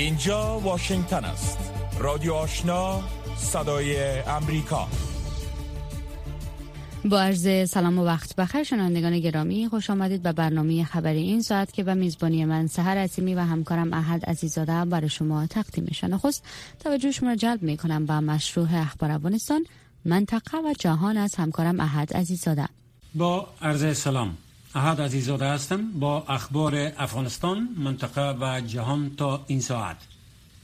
اینجا 0.00 0.60
واشنگتن 0.60 1.24
است. 1.24 1.58
رادیو 1.98 2.32
آشنا 2.32 3.00
صدای 3.36 4.20
امریکا. 4.20 4.88
با 7.04 7.20
عرض 7.20 7.70
سلام 7.70 7.98
و 7.98 8.04
وقت 8.04 8.36
بخیر 8.36 8.62
شنوندگان 8.62 9.18
گرامی 9.18 9.68
خوش 9.68 9.90
آمدید 9.90 10.22
به 10.22 10.32
برنامه 10.32 10.84
خبری 10.84 11.22
این 11.22 11.42
ساعت 11.42 11.72
که 11.72 11.82
به 11.84 11.94
میزبانی 11.94 12.44
من 12.44 12.66
سهر 12.66 12.98
عظیمی 12.98 13.34
و 13.34 13.40
همکارم 13.40 13.92
احد 13.92 14.24
عزیزاده 14.24 14.84
برای 14.84 15.08
شما 15.08 15.46
تقدیم 15.46 15.84
میشه. 15.84 16.06
نخست 16.06 16.44
توجه 16.84 17.12
شما 17.12 17.28
را 17.28 17.36
جلب 17.36 17.62
می 17.62 17.76
کنم 17.76 18.06
به 18.06 18.20
مشروع 18.20 18.68
اخبار 18.72 19.10
افغانستان 19.10 19.64
منطقه 20.04 20.58
و 20.58 20.74
جهان 20.78 21.16
از 21.16 21.34
همکارم 21.34 21.80
احد 21.80 22.12
عزیزاده. 22.12 22.68
با 23.14 23.46
عرض 23.62 23.98
سلام. 23.98 24.36
احد 24.74 25.00
عزیزاده 25.00 25.46
هستم 25.48 25.90
با 25.92 26.24
اخبار 26.28 26.92
افغانستان 26.98 27.68
منطقه 27.76 28.36
و 28.40 28.60
جهان 28.60 29.10
تا 29.16 29.44
این 29.46 29.60
ساعت 29.60 29.96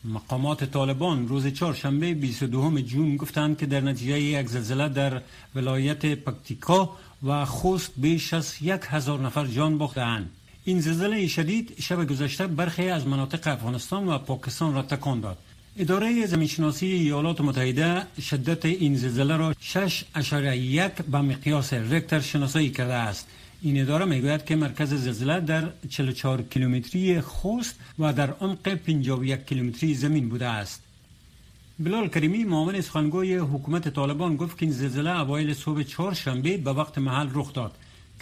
مقامات 0.04 0.64
طالبان 0.64 1.28
روز 1.28 1.46
چهارشنبه 1.46 2.14
22 2.14 2.80
جون 2.80 3.16
گفتند 3.16 3.58
که 3.58 3.66
در 3.66 3.80
نتیجه 3.80 4.20
یک 4.20 4.48
زلزله 4.48 4.88
در 4.88 5.22
ولایت 5.54 6.06
پکتیکا 6.06 6.96
و 7.22 7.45
خوست 7.45 7.92
بیش 7.96 8.34
از 8.34 8.54
یک 8.60 8.80
هزار 8.88 9.20
نفر 9.20 9.46
جان 9.46 9.78
باختند. 9.78 10.30
این 10.64 10.80
زلزله 10.80 11.26
شدید 11.26 11.80
شب 11.80 12.06
گذشته 12.06 12.46
برخی 12.46 12.88
از 12.88 13.06
مناطق 13.06 13.46
افغانستان 13.46 14.09
و 14.09 14.18
پاکستان 14.18 14.74
را 14.74 14.82
تکان 14.82 15.20
داد. 15.20 15.38
اداره 15.76 16.26
زمینشناسی 16.26 16.86
ایالات 16.86 17.40
متحده 17.40 18.02
شدت 18.20 18.64
این 18.64 18.96
زلزله 18.96 19.36
را 19.36 19.52
6.1 19.52 21.02
به 21.10 21.20
مقیاس 21.20 21.73
رکتر 21.73 22.20
شناسایی 22.20 22.70
کرده 22.70 22.95
است. 22.95 23.26
این 23.62 23.80
اداره 23.80 24.05
می‌گوید 24.05 24.45
که 24.45 24.56
مرکز 24.56 24.95
زلزله 24.95 25.41
در 25.41 25.69
44 25.88 26.42
کیلومتری 26.42 27.21
خوست 27.21 27.74
و 27.98 28.13
در 28.13 28.30
عمق 28.30 28.74
51 28.74 29.46
کیلومتری 29.46 29.95
زمین 29.95 30.29
بوده 30.29 30.46
است. 30.46 30.82
بلال 31.79 32.09
کریمی 32.09 32.45
معاون 32.45 32.80
سخنگوی 32.80 33.37
حکومت 33.37 33.88
طالبان 33.88 34.37
گفت 34.37 34.59
که 34.59 34.66
این 34.66 34.73
زلزله 34.73 35.21
اوایل 35.21 35.54
صبح 35.54 35.82
چهارشنبه 35.82 36.57
به 36.57 36.73
وقت 36.73 36.98
محل 36.98 37.29
رخ 37.35 37.52
داد. 37.52 37.73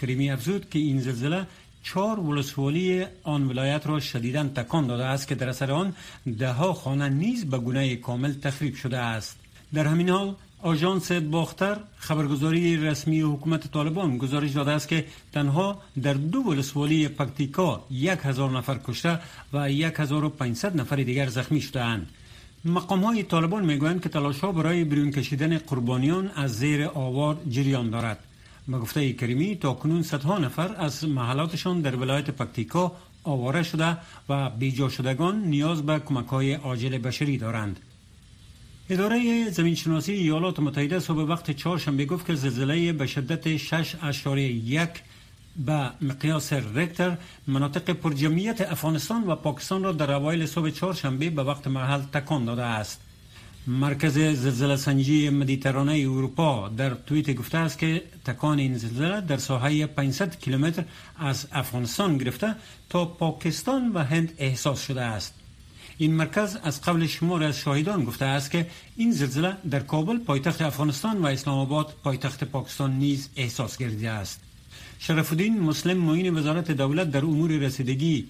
کریمی 0.01 0.31
افزود 0.31 0.71
که 0.71 0.79
این 0.79 1.01
زلزله 1.01 1.47
چهار 1.83 2.21
ولسوالی 2.21 3.05
آن 3.23 3.49
ولایت 3.49 3.87
را 3.87 4.01
شدیدا 4.01 4.45
تکان 4.45 4.87
داده 4.87 5.05
است 5.05 5.29
که 5.29 5.35
در 5.35 5.49
اثر 5.49 5.71
آن 5.71 5.95
دهها 6.39 6.73
خانه 6.73 7.09
نیز 7.09 7.45
به 7.45 7.59
گونه 7.59 7.97
کامل 7.97 8.33
تخریب 8.33 8.75
شده 8.75 8.99
است. 8.99 9.37
در 9.75 9.87
همین 9.87 10.09
حال 10.09 10.35
آژانس 10.65 11.13
باختر 11.13 11.77
خبرگزاری 11.97 12.77
رسمی 12.77 13.21
حکومت 13.21 13.73
طالبان 13.73 14.19
گزارش 14.19 14.51
داده 14.51 14.71
است 14.71 14.89
که 14.89 15.05
تنها 15.33 15.83
در 16.03 16.15
دو 16.15 16.39
ولسوالی 16.39 17.09
پکتیکا 17.09 17.85
یک 17.91 18.19
هزار 18.23 18.51
نفر 18.51 18.79
کشته 18.87 19.19
و 19.53 19.71
یک 19.71 19.95
هزار 19.97 20.25
و 20.25 20.33
نفر 20.75 20.97
دیگر 20.97 21.29
زخمی 21.29 21.61
شدهاند. 21.61 22.07
مقام 22.65 23.05
های 23.05 23.23
طالبان 23.23 23.65
می‌گویند 23.65 24.03
که 24.03 24.09
تلاش 24.09 24.41
ها 24.41 24.53
برای 24.53 24.85
بیرون 24.85 25.11
کشیدن 25.11 25.59
قربانیان 25.59 26.31
از 26.37 26.57
زیر 26.59 26.85
آوار 26.85 27.37
جریان 27.49 27.91
دارد. 27.91 28.19
به 28.69 28.79
گفته 28.79 29.13
کریمی 29.13 29.57
تا 29.57 29.75
کنون 29.75 30.03
صدها 30.03 30.39
نفر 30.39 30.75
از 30.79 31.05
محلاتشان 31.05 31.81
در 31.81 31.97
ولایت 31.97 32.31
پکتیکا 32.31 32.93
آواره 33.25 33.63
شده 33.63 33.97
و 34.29 34.51
بیجا 34.51 34.89
شدگان 34.89 35.45
نیاز 35.45 35.87
به 35.87 35.99
کمک 35.99 36.27
های 36.27 36.55
عاجل 36.55 36.99
بشری 36.99 37.39
دارند. 37.39 37.81
اداره 38.91 39.51
زمینشناسی 39.51 40.13
ایالات 40.13 40.61
متحده 40.61 40.99
صبح 40.99 41.19
وقت 41.19 41.51
چهارشنبه 41.51 42.05
گفت 42.05 42.27
که 42.27 42.35
زلزله 42.35 42.93
به 42.93 43.07
شدت 43.07 43.57
6.1 43.57 44.89
به 45.57 45.91
مقیاس 46.01 46.53
رکتر 46.53 47.17
مناطق 47.47 47.91
پرجمعیت 47.91 48.61
افغانستان 48.61 49.25
و 49.25 49.37
پاکستان 49.37 49.85
را 49.85 49.93
در 49.93 50.13
اوایل 50.13 50.47
صبح 50.47 50.71
چهارشنبه 50.71 51.31
به 51.31 51.43
وقت 51.43 51.67
محل 51.67 52.01
تکان 52.13 52.45
داده 52.45 52.63
است. 52.63 53.01
مرکز 53.67 54.19
زلزله 54.19 54.77
سنجی 54.77 55.31
مدیترانه 55.31 55.93
اروپا 55.93 56.69
در 56.69 56.95
توییت 56.95 57.35
گفته 57.35 57.59
است 57.59 57.79
که 57.79 58.03
تکان 58.25 58.59
این 58.59 58.77
زلزله 58.77 59.21
در 59.21 59.37
ساحه 59.37 59.87
500 59.87 60.39
کیلومتر 60.41 60.85
از 61.19 61.47
افغانستان 61.53 62.19
گرفته 62.19 62.55
تا 62.91 63.05
پاکستان 63.05 63.93
و 63.93 63.99
هند 63.99 64.33
احساس 64.39 64.87
شده 64.87 65.03
است. 65.03 65.44
این 65.99 66.15
مرکز 66.15 66.57
از 66.63 66.81
قبل 66.81 67.07
شمار 67.07 67.43
از 67.43 67.57
شاهدان 67.57 68.05
گفته 68.05 68.25
است 68.25 68.51
که 68.51 68.67
این 68.97 69.13
زلزله 69.13 69.57
در 69.71 69.81
کابل 69.81 70.19
پایتخت 70.19 70.63
افغانستان 70.63 71.19
و 71.19 71.27
اسلام 71.27 71.59
آباد 71.59 71.95
پایتخت 72.05 72.45
پاکستان 72.45 72.99
نیز 72.99 73.29
احساس 73.37 73.79
گردیده 73.79 74.11
است. 74.11 74.41
شرف 74.99 75.33
الدین 75.33 75.61
مسلم 75.61 75.97
معین 75.97 76.39
وزارت 76.39 76.71
دولت 76.71 77.11
در 77.11 77.25
امور 77.25 77.51
رسیدگی 77.51 78.27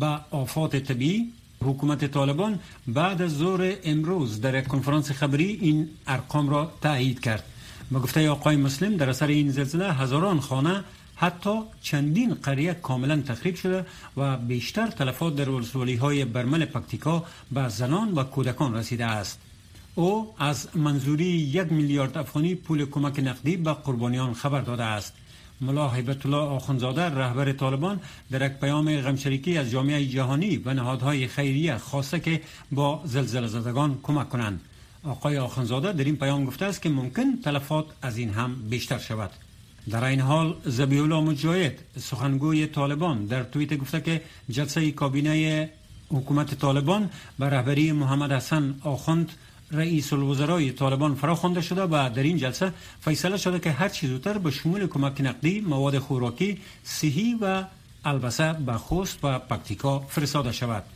به 0.00 0.06
آفات 0.30 0.76
طبیعی 0.76 1.32
حکومت 1.64 2.04
طالبان 2.04 2.58
بعد 2.88 3.22
از 3.22 3.36
ظهر 3.36 3.74
امروز 3.84 4.40
در 4.40 4.58
یک 4.58 4.66
کنفرانس 4.66 5.10
خبری 5.10 5.58
این 5.60 5.88
ارقام 6.06 6.48
را 6.48 6.72
تایید 6.80 7.20
کرد. 7.20 7.44
با 7.90 8.00
گفته 8.00 8.30
آقای 8.30 8.56
مسلم 8.56 8.96
در 8.96 9.10
اثر 9.10 9.26
این 9.26 9.50
زلزله 9.50 9.92
هزاران 9.92 10.40
خانه 10.40 10.84
حتی 11.16 11.60
چندین 11.82 12.34
قریه 12.34 12.74
کاملا 12.74 13.20
تخریب 13.20 13.54
شده 13.54 13.86
و 14.16 14.36
بیشتر 14.36 14.86
تلفات 14.86 15.36
در 15.36 15.48
ولسوالی 15.48 15.96
های 15.96 16.24
برمل 16.24 16.64
پکتیکا 16.64 17.24
به 17.50 17.68
زنان 17.68 18.12
و 18.14 18.24
کودکان 18.24 18.74
رسیده 18.74 19.04
است. 19.04 19.40
او 19.94 20.34
از 20.38 20.76
منظوری 20.76 21.24
یک 21.24 21.72
میلیارد 21.72 22.18
افغانی 22.18 22.54
پول 22.54 22.86
کمک 22.86 23.18
نقدی 23.18 23.56
به 23.56 23.72
قربانیان 23.72 24.34
خبر 24.34 24.60
داده 24.60 24.84
است. 24.84 25.14
ملا 25.60 25.88
حیبت 25.88 26.26
الله 26.26 26.36
آخونزاده 26.36 27.02
رهبر 27.02 27.52
طالبان 27.52 28.00
در 28.30 28.46
یک 28.46 28.52
پیام 28.52 29.00
غمشریکی 29.00 29.58
از 29.58 29.70
جامعه 29.70 30.06
جهانی 30.06 30.56
و 30.56 30.74
نهادهای 30.74 31.26
خیریه 31.26 31.78
خواسته 31.78 32.20
که 32.20 32.40
با 32.72 33.00
زلزله 33.04 33.46
زدگان 33.46 33.98
کمک 34.02 34.28
کنند. 34.28 34.60
آقای 35.04 35.38
آخونزاده 35.38 35.92
در 35.92 36.04
این 36.04 36.16
پیام 36.16 36.44
گفته 36.44 36.64
است 36.64 36.82
که 36.82 36.88
ممکن 36.88 37.40
تلفات 37.44 37.86
از 38.02 38.18
این 38.18 38.30
هم 38.30 38.54
بیشتر 38.70 38.98
شود. 38.98 39.30
در 39.90 40.04
این 40.04 40.20
حال 40.20 40.56
زبیولا 40.64 41.20
مجاهد 41.20 41.78
سخنگوی 41.98 42.66
طالبان. 42.66 43.26
در 43.26 43.42
توییت 43.42 43.76
گفته 43.76 44.00
که 44.00 44.22
جلسه 44.50 44.90
کابینه 44.90 45.70
حکومت 46.08 46.54
طالبان 46.54 47.10
به 47.38 47.46
رهبری 47.46 47.92
محمد 47.92 48.32
حسن 48.32 48.74
آخوند 48.82 49.32
رئیس 49.70 50.12
الوزرای 50.12 50.72
طالبان 50.72 51.14
فرا 51.14 51.34
خوانده 51.34 51.60
شده 51.60 51.82
و 51.82 52.10
در 52.14 52.22
این 52.22 52.36
جلسه 52.36 52.72
فیصله 53.00 53.36
شده 53.36 53.58
که 53.58 53.70
هر 53.70 53.88
چیز 53.88 54.10
زودتر 54.10 54.38
به 54.38 54.50
شمول 54.50 54.86
کمک 54.86 55.20
نقدی 55.20 55.60
مواد 55.60 55.98
خوراکی 55.98 56.58
صحی 56.84 57.38
و 57.40 57.64
البسه 58.04 58.52
به 58.52 58.72
خوست 58.72 59.18
و 59.22 59.38
پکتیکا 59.38 59.98
فرستاده 59.98 60.52
شود. 60.52 60.95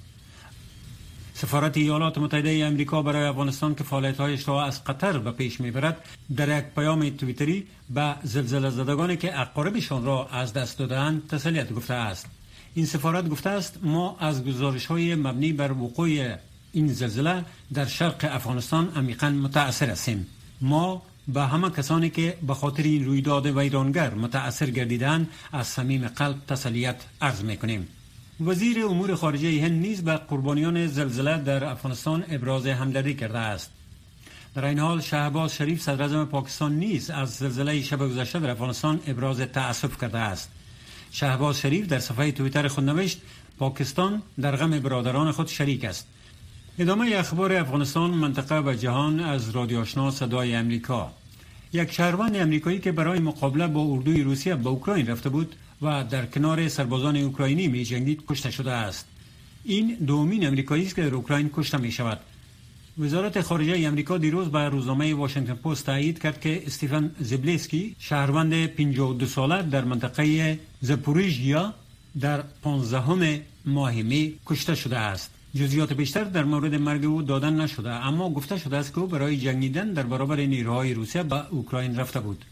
سفارت 1.35 1.77
ایالات 1.77 2.19
متحده 2.19 2.65
امریکا 2.65 3.03
برای 3.03 3.25
افغانستان 3.25 3.75
که 3.75 3.85
فعالیت‌هایش 3.85 4.49
را 4.49 4.65
از 4.65 4.85
قطر 4.85 5.19
به 5.19 5.33
پیش 5.33 5.61
می‌برد 5.61 5.97
در 6.37 6.59
یک 6.59 6.65
پیام 6.65 7.11
تویتری 7.11 7.67
به 7.91 8.15
زلزله 8.23 8.71
زدگانی 8.71 9.17
که 9.17 9.41
اقاربشان 9.41 10.05
را 10.05 10.29
از 10.29 10.53
دست 10.53 10.79
دادند 10.79 11.29
تسلیت 11.29 11.73
گفته 11.73 11.95
است. 11.95 12.27
این 12.75 12.87
سفارت 12.87 13.29
گفته 13.29 13.51
است 13.51 13.79
ما 13.83 14.17
از 14.21 14.45
گزارش 14.45 14.87
های 14.87 15.15
مبنی 15.15 15.53
بر 15.53 15.73
وقوع 15.73 16.37
این 16.73 16.89
زلزله 16.93 17.45
در 17.75 17.87
شرق 17.87 18.29
افغانستان 18.33 18.93
عمیقا 18.97 19.31
متاثر 19.31 19.91
هستیم. 19.91 20.27
ما 20.61 21.03
به 21.29 21.43
همه 21.43 21.71
کسانی 21.71 22.11
که 22.11 22.37
به 22.47 22.55
خاطر 22.55 22.83
این 22.83 23.05
رویداد 23.05 23.47
ویرانگر 23.47 24.15
متاثر 24.15 24.71
گردیدند 24.71 25.29
از 25.53 25.67
صمیم 25.67 26.09
قلب 26.09 26.37
تسلیت 26.49 26.97
عرض 27.21 27.45
می‌کنیم. 27.45 27.89
وزیر 28.47 28.87
امور 28.87 29.15
خارجه 29.15 29.63
هند 29.63 29.81
نیز 29.83 30.05
به 30.05 30.17
قربانیان 30.17 30.87
زلزله 30.87 31.39
در 31.39 31.65
افغانستان 31.65 32.25
ابراز 32.29 32.67
همدردی 32.67 33.15
کرده 33.15 33.39
است. 33.39 33.71
در 34.55 34.65
این 34.65 34.79
حال 34.79 35.01
شهباز 35.01 35.55
شریف 35.55 35.83
صدر 35.83 36.25
پاکستان 36.25 36.75
نیز 36.75 37.11
از 37.11 37.35
زلزله 37.35 37.83
شب 37.83 37.99
گذشته 37.99 38.39
در 38.39 38.51
افغانستان 38.51 39.01
ابراز 39.07 39.41
تأسف 39.41 40.01
کرده 40.01 40.19
است. 40.19 40.51
شهباز 41.11 41.61
شریف 41.61 41.87
در 41.87 41.99
صفحه 41.99 42.33
تویتر 42.33 42.69
خود 42.69 42.85
نوشت 42.85 43.21
پاکستان 43.59 44.23
در 44.41 44.57
غم 44.57 44.81
برادران 44.81 45.33
خود 45.33 45.49
شریک 45.49 45.85
است. 45.85 46.07
ادامه 46.79 47.11
اخبار 47.17 47.53
افغانستان 47.53 48.11
منطقه 48.11 48.61
و 48.61 48.75
جهان 48.75 49.21
از 49.21 49.51
رادیو 49.51 49.81
آشنا 49.81 50.11
صدای 50.11 50.55
امریکا. 50.55 51.13
یک 51.73 51.93
شهروند 51.93 52.37
امریکایی 52.37 52.79
که 52.79 52.93
برای 52.93 53.19
مقابله 53.19 53.67
با 53.67 53.81
اردوی 53.81 54.23
روسیه 54.23 54.55
به 54.55 54.69
اوکراین 54.69 55.07
رفته 55.07 55.29
بود 55.29 55.57
و 55.83 56.05
در 56.05 56.27
کنار 56.27 56.69
سربازان 56.69 57.17
اوکراینی 57.17 57.69
می 57.69 57.85
جنگید 57.85 58.23
کشته 58.29 58.51
شده 58.51 58.71
است. 58.73 59.07
این 59.65 59.95
دومین 59.95 60.47
امریکایی 60.47 60.87
است 60.87 60.97
که 60.97 61.03
در 61.03 61.15
اوکراین 61.15 61.51
کشته 61.55 61.79
می 61.79 61.93
شود. 61.93 62.21
وزارت 62.99 63.41
خارجه 63.41 63.87
امریکا 63.87 64.19
دیروز 64.19 64.49
به 64.49 64.69
روزنامه 64.69 65.15
واشنگتن 65.15 65.55
پست 65.55 65.87
تایید 65.87 66.19
کرد 66.19 66.41
که 66.41 66.63
استیفن 66.67 67.11
زبلیسکی 67.21 67.97
شهروند 67.99 68.67
52 68.67 69.27
ساله 69.27 69.63
در 69.63 69.85
منطقه 69.85 70.59
زپوریژیا 70.81 71.75
در 72.21 72.43
15 72.63 73.43
ماه 73.67 74.03
می 74.03 74.35
کشته 74.47 74.75
شده 74.75 74.99
است. 74.99 75.31
جزئیات 75.55 75.93
بیشتر 75.93 76.25
در 76.25 76.45
مورد 76.45 76.75
مرگ 76.75 77.05
او 77.05 77.23
دادن 77.23 77.61
نشده 77.61 77.91
اما 77.91 78.31
گفته 78.31 78.59
شده 78.59 78.77
است 78.77 78.93
که 78.95 78.99
او 79.01 79.07
برای 79.07 79.37
جنگیدن 79.37 79.93
در 79.93 80.03
برابر 80.03 80.37
نیروهای 80.37 80.95
روسیه 80.95 81.23
به 81.23 81.49
اوکراین 81.51 81.97
رفته 81.97 82.21
بود. 82.21 82.45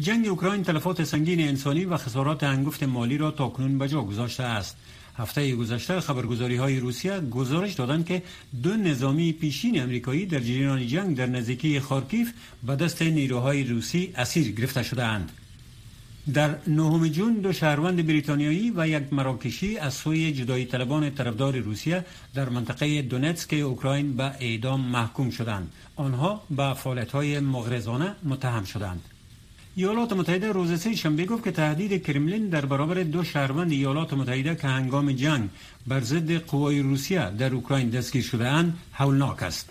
جنگ 0.00 0.28
اوکراین 0.28 0.62
تلفات 0.62 1.04
سنگین 1.04 1.40
انسانی 1.40 1.84
و 1.84 1.96
خسارات 1.96 2.42
انگفت 2.44 2.82
مالی 2.82 3.18
را 3.18 3.30
تاکنون 3.30 3.78
به 3.78 3.88
جا 3.88 4.02
گذاشته 4.02 4.42
است 4.42 4.76
هفته 5.18 5.56
گذشته 5.56 6.00
خبرگزاری 6.00 6.56
های 6.56 6.80
روسیه 6.80 7.20
گزارش 7.20 7.72
دادند 7.72 8.06
که 8.06 8.22
دو 8.62 8.76
نظامی 8.76 9.32
پیشین 9.32 9.82
امریکایی 9.82 10.26
در 10.26 10.38
جریان 10.38 10.86
جنگ 10.86 11.16
در 11.16 11.26
نزدیکی 11.26 11.80
خارکیف 11.80 12.32
به 12.66 12.76
دست 12.76 13.02
نیروهای 13.02 13.64
روسی 13.64 14.12
اسیر 14.16 14.52
گرفته 14.52 14.82
شدهاند. 14.82 15.32
در 16.34 16.56
نهم 16.66 17.08
جون 17.08 17.34
دو 17.34 17.52
شهروند 17.52 18.06
بریتانیایی 18.06 18.72
و 18.76 18.88
یک 18.88 19.12
مراکشی 19.12 19.78
از 19.78 19.94
سوی 19.94 20.32
جدایی 20.32 20.64
طلبان 20.64 21.10
طرفدار 21.10 21.58
روسیه 21.58 22.04
در 22.34 22.48
منطقه 22.48 23.02
دونتسک 23.02 23.54
اوکراین 23.54 24.16
به 24.16 24.24
اعدام 24.40 24.80
محکوم 24.80 25.30
شدند. 25.30 25.72
آنها 25.96 26.42
به 26.50 26.74
فعالیت‌های 26.74 27.40
مغرضانه 27.40 28.14
متهم 28.24 28.64
شدند. 28.64 29.02
ایالات 29.78 30.12
متحده 30.12 30.52
روز 30.52 30.80
سه 30.80 30.94
شنبه 30.94 31.24
گفت 31.24 31.44
که 31.44 31.50
تهدید 31.50 32.06
کرملین 32.06 32.48
در 32.48 32.66
برابر 32.66 33.02
دو 33.02 33.24
شهروند 33.24 33.72
ایالات 33.72 34.12
متحده 34.12 34.54
که 34.54 34.68
هنگام 34.68 35.12
جنگ 35.12 35.48
بر 35.86 36.00
ضد 36.00 36.32
قوای 36.32 36.80
روسیه 36.80 37.30
در 37.30 37.54
اوکراین 37.54 37.90
دستگیر 37.90 38.22
شده 38.22 38.48
اند 38.48 38.78
هولناک 38.92 39.42
است. 39.42 39.70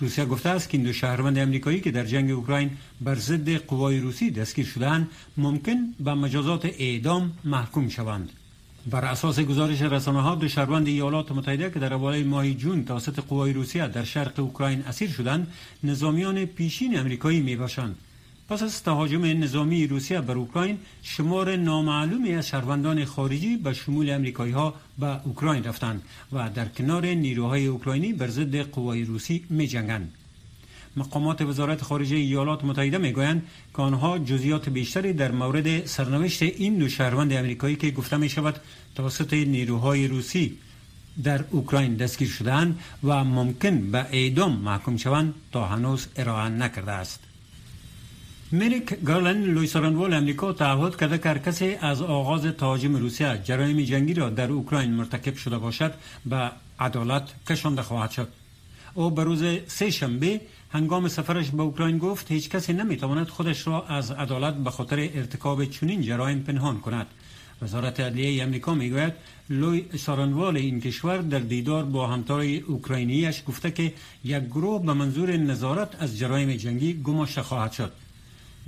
روسیه 0.00 0.24
گفته 0.24 0.48
است 0.48 0.68
که 0.68 0.78
این 0.78 0.86
دو 0.86 0.92
شهروند 0.92 1.38
امریکایی 1.38 1.80
که 1.80 1.90
در 1.90 2.04
جنگ 2.04 2.30
اوکراین 2.30 2.70
بر 3.00 3.14
ضد 3.14 3.56
قوای 3.56 4.00
روسی 4.00 4.30
دستگیر 4.30 4.66
شدهاند 4.66 5.10
ممکن 5.36 5.94
به 6.00 6.14
مجازات 6.14 6.64
اعدام 6.64 7.32
محکوم 7.44 7.88
شوند 7.88 8.30
بر 8.90 9.04
اساس 9.04 9.40
گزارش 9.40 9.82
رسانه 9.82 10.22
ها 10.22 10.34
دو 10.34 10.48
شهروند 10.48 10.86
ایالات 10.88 11.32
متحده 11.32 11.70
که 11.70 11.78
در 11.78 11.94
اوایل 11.94 12.26
ماه 12.26 12.50
جون 12.50 12.84
توسط 12.84 13.18
قوای 13.20 13.52
روسیه 13.52 13.88
در 13.88 14.04
شرق 14.04 14.40
اوکراین 14.40 14.82
اسیر 14.82 15.10
شدند 15.10 15.52
نظامیان 15.84 16.44
پیشین 16.44 16.98
امریکایی 16.98 17.40
می 17.40 17.56
باشند 17.56 17.96
پس 18.52 18.62
از 18.62 18.82
تهاجم 18.82 19.24
نظامی 19.24 19.86
روسیه 19.86 20.20
بر 20.20 20.34
اوکراین 20.34 20.78
شمار 21.02 21.56
نامعلومی 21.56 22.34
از 22.34 22.48
شهروندان 22.48 23.04
خارجی 23.04 23.56
به 23.56 23.72
شمول 23.72 24.10
امریکایی 24.10 24.52
ها 24.52 24.74
به 24.98 25.26
اوکراین 25.26 25.64
رفتند 25.64 26.02
و 26.32 26.50
در 26.50 26.68
کنار 26.68 27.06
نیروهای 27.06 27.66
اوکراینی 27.66 28.12
بر 28.12 28.28
ضد 28.28 28.56
قوای 28.56 29.04
روسی 29.04 29.44
می 29.50 29.66
جنگند. 29.66 30.12
مقامات 30.96 31.42
وزارت 31.42 31.82
خارجه 31.82 32.16
ایالات 32.16 32.64
متحده 32.64 32.98
می‌گویند 32.98 33.46
که 33.76 33.82
آنها 33.82 34.18
جزئیات 34.18 34.68
بیشتری 34.68 35.12
در 35.12 35.32
مورد 35.32 35.86
سرنوشت 35.86 36.42
این 36.42 36.78
دو 36.78 36.88
شهروند 36.88 37.32
امریکایی 37.32 37.76
که 37.76 37.90
گفته 37.90 38.16
می 38.16 38.28
شود 38.28 38.60
توسط 38.94 39.32
نیروهای 39.32 40.08
روسی 40.08 40.58
در 41.22 41.44
اوکراین 41.50 41.94
دستگیر 41.96 42.28
شدهاند 42.28 42.78
و 43.04 43.24
ممکن 43.24 43.90
به 43.90 43.98
اعدام 43.98 44.52
محکوم 44.56 44.96
شوند 44.96 45.34
تا 45.52 45.66
هنوز 45.66 46.06
ارائه 46.16 46.48
نکرده 46.48 46.92
است. 46.92 47.31
مریک 48.54 49.04
گارلند 49.04 49.46
لویسارانوال 49.46 50.14
امریکا 50.14 50.52
تعهد 50.52 50.96
کرده 50.96 51.18
که 51.18 51.40
کسی 51.50 51.74
از 51.80 52.02
آغاز 52.02 52.46
تهاجم 52.46 52.96
روسیه 52.96 53.40
جرایم 53.44 53.80
جنگی 53.80 54.14
را 54.14 54.30
در 54.30 54.50
اوکراین 54.50 54.90
مرتکب 54.90 55.36
شده 55.36 55.58
باشد 55.58 55.94
به 56.26 56.50
عدالت 56.80 57.22
کشانده 57.48 57.82
خواهد 57.82 58.10
شد. 58.10 58.28
او 58.94 59.10
به 59.10 59.24
روز 59.24 59.44
سه 59.66 59.90
شنبه 59.90 60.40
هنگام 60.70 61.08
سفرش 61.08 61.50
به 61.50 61.62
اوکراین 61.62 61.98
گفت 61.98 62.32
هیچ 62.32 62.50
کسی 62.50 62.72
نمی‌تواند 62.72 63.28
خودش 63.28 63.66
را 63.66 63.86
از 63.86 64.10
عدالت 64.10 64.54
به 64.54 64.70
خاطر 64.70 64.98
ارتکاب 65.14 65.64
چنین 65.64 66.02
جرایم 66.02 66.38
پنهان 66.38 66.80
کند. 66.80 67.06
وزارت 67.62 68.00
عدلیه 68.00 68.42
امریکا 68.42 68.74
می‌گوید 68.74 69.12
لوی 69.50 69.84
سارانوال 69.98 70.56
این 70.56 70.80
کشور 70.80 71.18
در 71.18 71.38
دیدار 71.38 71.84
با 71.84 72.06
همتار 72.06 72.40
اوکراینیش 72.66 73.42
گفته 73.48 73.70
که 73.70 73.92
یک 74.24 74.44
گروه 74.44 74.86
به 74.86 74.92
منظور 74.92 75.36
نظارت 75.36 76.02
از 76.02 76.18
جرایم 76.18 76.52
جنگی 76.52 76.94
گماشته 76.94 77.42
خواهد 77.42 77.72
شد. 77.72 77.92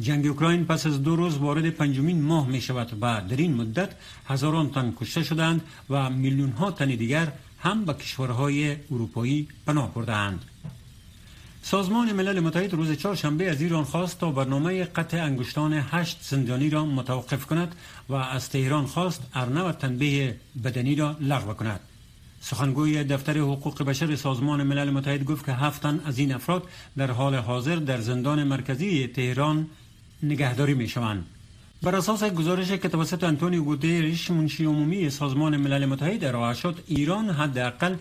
جنگ 0.00 0.26
اوکراین 0.26 0.64
پس 0.64 0.86
از 0.86 1.02
دو 1.02 1.16
روز 1.16 1.36
وارد 1.36 1.70
پنجمین 1.70 2.22
ماه 2.22 2.48
می 2.48 2.60
شود 2.60 2.98
و 3.00 3.20
در 3.28 3.36
این 3.36 3.54
مدت 3.54 3.90
هزاران 4.26 4.70
تن 4.70 4.92
کشته 5.00 5.22
شدند 5.22 5.62
و 5.90 6.10
میلیون 6.10 6.50
ها 6.50 6.70
تن 6.70 6.86
دیگر 6.86 7.32
هم 7.58 7.84
به 7.84 7.94
کشورهای 7.94 8.76
اروپایی 8.90 9.48
پناه 9.66 9.94
بردند. 9.94 10.44
سازمان 11.62 12.12
ملل 12.12 12.40
متحد 12.40 12.74
روز 12.74 12.92
چهارشنبه 12.92 13.50
از 13.50 13.62
ایران 13.62 13.84
خواست 13.84 14.20
تا 14.20 14.30
برنامه 14.30 14.84
قطع 14.84 15.24
انگشتان 15.24 15.72
هشت 15.90 16.18
زندانی 16.22 16.70
را 16.70 16.84
متوقف 16.84 17.46
کند 17.46 17.74
و 18.08 18.14
از 18.14 18.50
تهران 18.50 18.86
خواست 18.86 19.22
ارنه 19.34 19.62
و 19.62 19.72
تنبیه 19.72 20.36
بدنی 20.64 20.94
را 20.94 21.16
لغو 21.20 21.52
کند. 21.52 21.80
سخنگوی 22.40 23.04
دفتر 23.04 23.38
حقوق 23.38 23.82
بشر 23.82 24.16
سازمان 24.16 24.62
ملل 24.62 24.90
متحد 24.90 25.24
گفت 25.24 25.46
که 25.46 25.52
هفتن 25.52 26.00
از 26.04 26.18
این 26.18 26.34
افراد 26.34 26.62
در 26.96 27.10
حال 27.10 27.34
حاضر 27.34 27.76
در 27.76 28.00
زندان 28.00 28.44
مرکزی 28.44 29.06
تهران 29.06 29.66
نگهداری 30.28 30.74
می 30.74 30.88
شوند. 30.88 31.24
بر 31.82 31.96
اساس 31.96 32.24
گزارش 32.24 32.72
که 32.72 32.88
توسط 32.88 33.24
انتونیو 33.24 33.62
گوترش 33.64 34.30
منشی 34.30 34.64
عمومی 34.64 35.10
سازمان 35.10 35.56
ملل 35.56 35.86
متحد 35.86 36.24
ارائه 36.24 36.54
شد 36.54 36.84
ایران 36.86 37.30
حداقل 37.30 37.94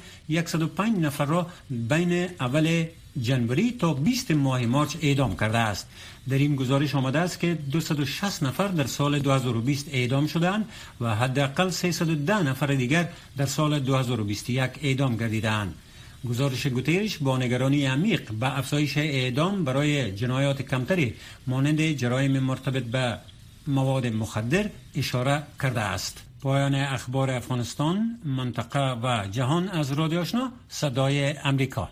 105 0.45 0.99
نفر 0.99 1.25
را 1.25 1.47
بین 1.69 2.29
اول 2.39 2.85
جنوری 3.21 3.71
تا 3.71 3.93
20 3.93 4.31
ماه 4.31 4.65
مارچ 4.65 4.95
اعدام 5.01 5.35
کرده 5.35 5.57
است 5.57 5.87
در 6.29 6.37
این 6.37 6.55
گزارش 6.55 6.95
آمده 6.95 7.19
است 7.19 7.39
که 7.39 7.57
260 7.71 8.43
نفر 8.43 8.67
در 8.67 8.87
سال 8.87 9.19
2020 9.19 9.87
اعدام 9.91 10.27
شدند 10.27 10.65
و 11.01 11.15
حداقل 11.15 11.69
310 11.69 12.43
نفر 12.43 12.67
دیگر 12.67 13.09
در 13.37 13.45
سال 13.45 13.79
2021 13.79 14.71
اعدام 14.81 15.17
گردیدند 15.17 15.73
گزارش 16.29 16.67
گوتیرش 16.67 17.17
با 17.17 17.37
نگرانی 17.37 17.85
عمیق 17.85 18.31
به 18.31 18.57
افزایش 18.57 18.97
اعدام 18.97 19.63
برای 19.63 20.11
جنایات 20.11 20.61
کمتری 20.61 21.13
مانند 21.47 21.91
جرایم 21.91 22.39
مرتبط 22.39 22.83
به 22.83 23.17
مواد 23.67 24.07
مخدر 24.07 24.69
اشاره 24.95 25.43
کرده 25.61 25.81
است. 25.81 26.23
پایان 26.41 26.75
اخبار 26.75 27.31
افغانستان 27.31 28.19
منطقه 28.25 28.93
و 29.03 29.27
جهان 29.31 29.69
از 29.69 29.91
رادیو 29.91 30.19
آشنا 30.19 30.51
صدای 30.69 31.37
امریکا. 31.43 31.89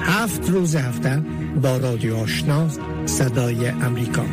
هفت 0.00 0.50
روز 0.50 0.76
هفته 0.76 1.22
با 1.62 1.76
رادیو 1.76 2.16
آشنا 2.16 2.68
صدای 3.06 3.68
امریکا. 3.68 4.24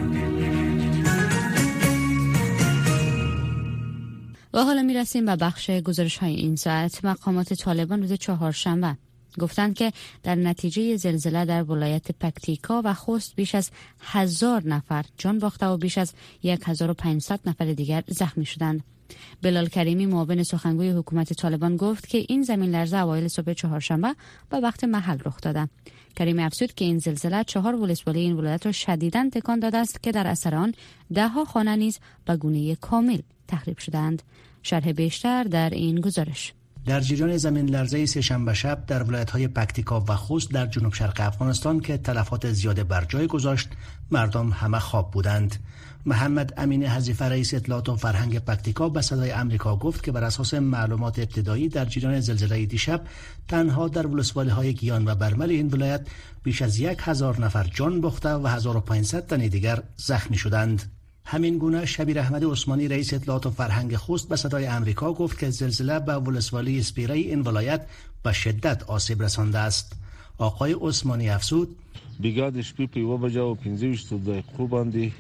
حالا 4.64 4.82
می 4.82 4.94
رسیم 4.94 5.26
به 5.26 5.36
بخش 5.36 5.70
گزارش 5.70 6.18
های 6.18 6.36
این 6.36 6.56
ساعت 6.56 7.06
مقامات 7.06 7.54
طالبان 7.54 8.02
روز 8.02 8.14
چهارشنبه 8.14 8.98
گفتند 9.40 9.76
که 9.76 9.92
در 10.24 10.36
نتیجه 10.36 10.98
زلزله 10.98 11.46
در 11.46 11.64
ولایت 11.64 12.12
پکتیکا 12.12 12.82
و 12.86 12.94
خوست 12.94 13.36
بیش 13.36 13.56
از 13.56 13.72
هزار 14.00 14.64
نفر 14.64 15.06
جان 15.18 15.40
باخته 15.40 15.66
و 15.66 15.78
بیش 15.78 15.98
از 15.98 16.14
1500 16.44 17.40
نفر 17.46 17.66
دیگر 17.66 18.04
زخمی 18.08 18.46
شدند. 18.46 18.84
بلال 19.42 19.68
کریمی 19.68 20.06
معاون 20.06 20.44
سخنگوی 20.44 20.90
حکومت 20.90 21.34
طالبان 21.34 21.78
گفت 21.78 22.08
که 22.08 22.26
این 22.30 22.44
زمین 22.44 22.72
لرزه 22.72 22.98
اوایل 22.98 23.28
صبح 23.28 23.54
چهارشنبه 23.54 24.16
به 24.50 24.60
وقت 24.60 24.84
محل 24.84 25.18
رخ 25.26 25.42
داده. 25.42 25.70
کریمی 26.16 26.44
افزود 26.44 26.74
که 26.74 26.86
این 26.86 27.00
زلزله 27.00 27.44
چهار 27.44 27.76
ولسوالی 27.76 28.20
این 28.20 28.34
ولایت 28.34 28.66
را 28.66 28.72
شدیدا 28.72 29.30
تکان 29.34 29.60
داده 29.60 29.78
است 29.78 30.04
که 30.04 30.12
در 30.12 30.28
اثر 30.28 30.56
آن 30.56 30.74
دهها 31.14 31.46
خانه 31.46 31.76
نیز 31.76 32.00
به 32.26 32.38
گونه 32.38 32.76
کامل 32.76 33.20
تخریب 33.48 33.78
شدند. 33.78 34.24
شرح 34.64 34.92
بیشتر 34.92 35.44
در 35.44 35.70
این 35.70 36.02
گزارش. 36.02 36.54
در 36.86 37.00
جریان 37.00 37.38
زمین 37.38 37.70
لرزه 37.70 38.06
سهشنبه 38.06 38.54
شب 38.54 38.86
در 38.86 39.04
ولایت 39.04 39.32
های 39.32 39.48
پکتیکا 39.48 40.06
و 40.08 40.16
خوست 40.16 40.52
در 40.52 40.66
جنوب 40.66 40.94
شرق 40.94 41.20
افغانستان 41.20 41.80
که 41.80 41.98
تلفات 41.98 42.52
زیاده 42.52 42.84
بر 42.84 43.06
جای 43.06 43.28
گذاشت 43.28 43.70
مردم 44.12 44.50
همه 44.50 44.80
خواب 44.80 45.12
بودند. 45.12 45.56
محمد 46.06 46.54
امین 46.58 46.86
حذیفه 46.86 47.26
رئیس 47.26 47.54
اطلاعات 47.54 47.90
و 47.90 47.96
فرهنگ 47.96 48.40
پکتیکا 48.40 48.90
به 48.90 49.02
صدای 49.02 49.32
امریکا 49.32 49.76
گفت 49.76 50.04
که 50.04 50.12
بر 50.12 50.24
اساس 50.24 50.54
معلومات 50.54 51.20
ابتدایی 51.20 51.70
در 51.70 51.86
جریان 51.86 52.20
زلزله 52.20 52.66
دیشب 52.66 53.02
تنها 53.48 53.88
در 53.88 54.08
ولسوالی 54.08 54.50
های 54.50 54.74
گیان 54.74 55.08
و 55.08 55.16
برمل 55.16 55.50
این 55.50 55.68
ولایت 55.68 56.08
بیش 56.44 56.62
از 56.62 56.80
یک 56.80 57.00
هزار 57.02 57.42
نفر 57.42 57.64
جان 57.74 58.02
باخته 58.02 58.30
و 58.30 58.48
1500 58.48 59.28
تن 59.28 59.38
دیگر 59.38 59.84
زخمی 59.98 60.38
شدند. 60.38 60.99
همین 61.29 61.59
گونه 61.59 61.87
شبیر 61.87 62.19
احمد 62.19 62.45
عثمانی 62.45 62.89
رئیس 62.89 63.15
اطلاعات 63.15 63.47
و 63.47 63.51
فرهنگ 63.51 63.97
خوست 63.97 64.29
به 64.29 64.37
صدای 64.37 64.67
امریکا 64.67 65.13
گفت 65.13 65.39
که 65.39 65.51
زلزله 65.51 65.99
به 65.99 66.15
ولسوالی 66.15 66.79
اسپیره 66.79 67.15
این 67.15 67.41
ولایت 67.41 67.87
به 68.23 68.33
شدت 68.33 68.83
آسیب 68.83 69.23
رسانده 69.23 69.59
است 69.59 69.93
آقای 70.39 70.77
عثمانی 70.81 71.31
افزود 71.31 71.77
بیګا 72.23 72.51
د 72.57 72.63
شپې 72.63 72.87
په 72.95 73.01
1 73.01 73.21
بجو 73.21 73.55
15 73.55 74.19
دقیقو 74.27 74.67
باندې 74.67 75.13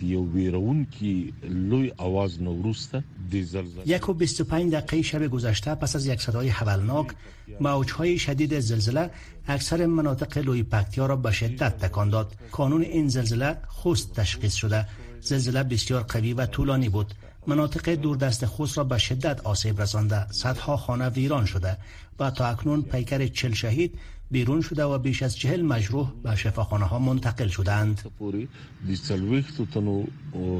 د 0.00 0.02
یو 0.02 0.22
ویرونکي 0.32 1.32
لوی 1.72 1.90
आवाज 2.06 2.40
نو 2.46 2.54
ورسته 2.54 3.02
د 3.34 3.42
زلزله 3.52 3.84
یک 3.90 4.08
و 4.08 4.14
25 4.22 4.72
دقیقه 4.72 5.02
شب 5.02 5.26
گذشته 5.26 5.74
پس 5.74 5.96
از 5.96 6.06
یک 6.06 6.20
صدای 6.22 6.48
حولناک 6.48 7.14
موجهای 7.60 8.18
شدید 8.18 8.60
زلزله 8.60 9.10
اکثر 9.46 9.86
مناطق 9.86 10.38
لوی 10.38 10.62
پکتیا 10.62 11.06
را 11.06 11.16
به 11.16 11.32
شدت 11.32 11.78
تکان 11.78 12.10
داد 12.10 12.34
کانون 12.52 12.82
این 12.82 13.08
زلزله 13.08 13.56
خوست 13.68 14.14
تشخیص 14.14 14.54
شده 14.54 14.86
زلزله 15.25 15.63
بسیار 15.63 16.03
قوی 16.03 16.33
و 16.33 16.45
طولانی 16.45 16.89
بود. 16.89 17.13
مناطق 17.47 17.89
دوردست 17.89 18.45
خوست 18.45 18.77
را 18.77 18.83
به 18.83 18.97
شدت 18.97 19.41
آسیب 19.41 19.81
رسانده. 19.81 20.31
صدها 20.31 20.77
خانه 20.77 21.09
ویران 21.09 21.45
شده 21.45 21.77
و 22.19 22.31
تا 22.31 22.45
اکنون 22.45 22.81
پیکر 22.81 23.27
چل 23.27 23.53
شهید 23.53 23.99
بیرون 24.31 24.61
شده 24.61 24.83
و 24.83 24.97
بیش 24.97 25.23
از 25.23 25.37
چهل 25.37 25.61
مجروح 25.61 26.11
به 26.23 26.35
شفاخانه 26.35 26.85
ها 26.85 26.99
منتقل 26.99 27.47
شدند. 27.47 28.01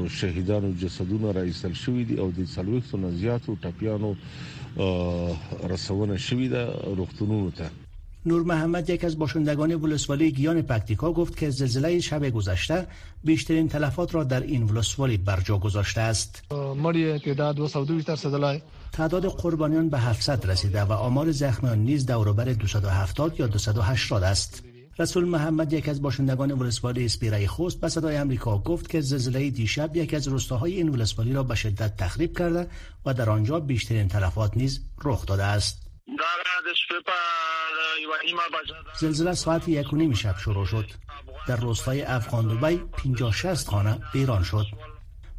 شهیدانو 0.08 0.72
جسدونه 0.72 1.32
را 1.32 1.42
ایستل 1.42 1.72
شوی 1.72 2.04
دي 2.04 2.20
او 2.20 2.30
د 2.30 2.46
څلويختو 2.54 2.96
نه 2.96 3.10
زیاتو 3.10 3.56
ټپیانو 3.62 4.16
رسونه 5.72 6.16
شوی 6.16 6.48
ده 6.48 6.72
روغتونونو 6.96 7.50
ته. 7.50 7.85
نور 8.26 8.42
محمد 8.42 8.90
یک 8.90 9.04
از 9.04 9.18
باشندگان 9.18 9.74
ولسوالی 9.74 10.32
گیان 10.32 10.62
پکتیکا 10.62 11.12
گفت 11.12 11.36
که 11.36 11.50
زلزله 11.50 12.00
شب 12.00 12.30
گذشته 12.30 12.86
بیشترین 13.24 13.68
تلفات 13.68 14.14
را 14.14 14.24
در 14.24 14.40
این 14.40 14.62
ولسوالی 14.62 15.16
بر 15.16 15.40
جا 15.40 15.58
گذاشته 15.58 16.00
است. 16.00 16.42
تعداد 18.92 19.26
قربانیان 19.26 19.88
به 19.88 19.98
700 19.98 20.46
رسیده 20.46 20.82
و 20.82 20.92
آمار 20.92 21.32
زخمیان 21.32 21.78
نیز 21.78 22.06
دوروبر 22.06 22.44
270 22.44 23.40
یا 23.40 23.46
280 23.46 24.22
است. 24.22 24.62
رسول 24.98 25.24
محمد 25.24 25.72
یک 25.72 25.88
از 25.88 26.02
باشندگان 26.02 26.52
ولسوالی 26.52 27.04
اسپیرای 27.04 27.46
خوست 27.46 27.80
به 27.80 27.88
صدای 27.88 28.16
امریکا 28.16 28.58
گفت 28.58 28.88
که 28.90 29.00
زلزله 29.00 29.50
دیشب 29.50 29.96
یک 29.96 30.14
از 30.14 30.28
روستاهای 30.28 30.74
این 30.74 30.88
ولسوالی 30.88 31.32
را 31.32 31.42
به 31.42 31.54
شدت 31.54 31.96
تخریب 31.96 32.38
کرده 32.38 32.68
و 33.06 33.14
در 33.14 33.30
آنجا 33.30 33.60
بیشترین 33.60 34.08
تلفات 34.08 34.56
نیز 34.56 34.80
رخ 35.04 35.26
داده 35.26 35.44
است. 35.44 35.85
زلزله 39.00 39.34
ساعت 39.34 39.68
یک 39.68 39.92
و 39.92 39.96
نیم 39.96 40.14
شب 40.14 40.38
شروع 40.38 40.66
شد. 40.66 40.90
در 41.48 41.56
روستای 41.56 42.02
افغان 42.02 42.48
دوبی 42.48 42.76
50 42.76 43.32
60 43.32 43.68
خانه 43.68 43.98
ویران 44.14 44.42
شد. 44.42 44.66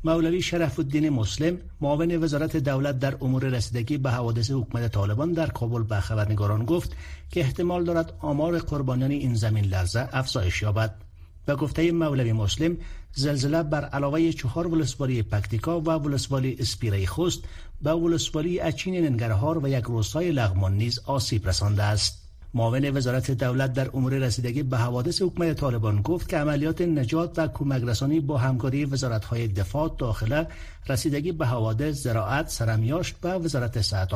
مولوی 0.03 0.41
شرف 0.41 0.79
الدین 0.79 1.09
مسلم 1.09 1.61
معاون 1.81 2.23
وزارت 2.23 2.57
دولت 2.57 2.99
در 2.99 3.15
امور 3.21 3.43
رسیدگی 3.43 3.97
به 3.97 4.11
حوادث 4.11 4.51
حکومت 4.51 4.91
طالبان 4.91 5.33
در 5.33 5.47
کابل 5.47 5.83
به 5.83 5.99
خبرنگاران 5.99 6.65
گفت 6.65 6.95
که 7.31 7.39
احتمال 7.39 7.83
دارد 7.83 8.17
آمار 8.21 8.59
قربانیان 8.59 9.11
این 9.11 9.35
زمین 9.35 9.65
لرزه 9.65 10.09
افزایش 10.11 10.61
یابد. 10.61 11.06
به 11.47 11.55
گفته 11.55 11.91
مولوی 11.91 12.33
مسلم 12.33 12.77
زلزله 13.13 13.63
بر 13.63 13.85
علاوه 13.85 14.31
چهار 14.31 14.67
ولسوالی 14.67 15.23
پکتیکا 15.23 15.79
و 15.81 15.89
ولسوالی 15.89 16.57
اسپیره 16.59 17.05
خوست 17.05 17.39
به 17.81 17.91
ولسوالی 17.91 18.59
اچین 18.59 19.05
ننگرهار 19.05 19.57
و 19.63 19.67
یک 19.67 19.83
روستای 19.83 20.31
لغمان 20.31 20.77
نیز 20.77 20.99
آسیب 21.05 21.47
رسانده 21.47 21.83
است 21.83 22.23
معاون 22.53 22.97
وزارت 22.97 23.31
دولت 23.31 23.73
در 23.73 23.89
امور 23.93 24.13
رسیدگی 24.13 24.63
به 24.63 24.77
حوادث 24.77 25.21
حکومت 25.21 25.57
طالبان 25.57 26.01
گفت 26.01 26.29
که 26.29 26.37
عملیات 26.37 26.81
نجات 26.81 27.39
و 27.39 27.47
کمک 27.47 27.83
رسانی 27.83 28.19
با 28.19 28.37
همکاری 28.37 28.85
وزارت‌های 28.85 29.47
دفاع، 29.47 29.95
داخله، 29.97 30.47
رسیدگی 30.89 31.31
به 31.31 31.45
حوادث، 31.45 31.95
زراعت، 32.03 32.49
سرمیاشت 32.49 33.15
و 33.23 33.27
وزارت 33.27 33.81
صحت 33.81 34.09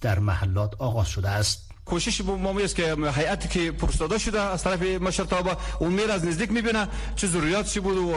در 0.00 0.18
محلات 0.18 0.74
آغاز 0.78 1.08
شده 1.08 1.28
است. 1.28 1.67
کوشش 1.90 2.20
ما 2.20 2.60
است 2.60 2.76
که 2.76 2.96
هیئتی 3.16 3.48
که 3.48 3.72
پرستاده 3.72 4.18
شده 4.18 4.40
از 4.40 4.64
طرف 4.64 4.82
مشرتابه. 4.82 5.56
اون 5.78 5.92
میر 5.92 6.10
از 6.10 6.24
نزدیک 6.24 6.50
می‌بینه. 6.52 6.88
چه 7.16 7.26
ضروریات 7.26 7.66
چی 7.66 7.80
بود 7.80 7.96
و 7.96 8.12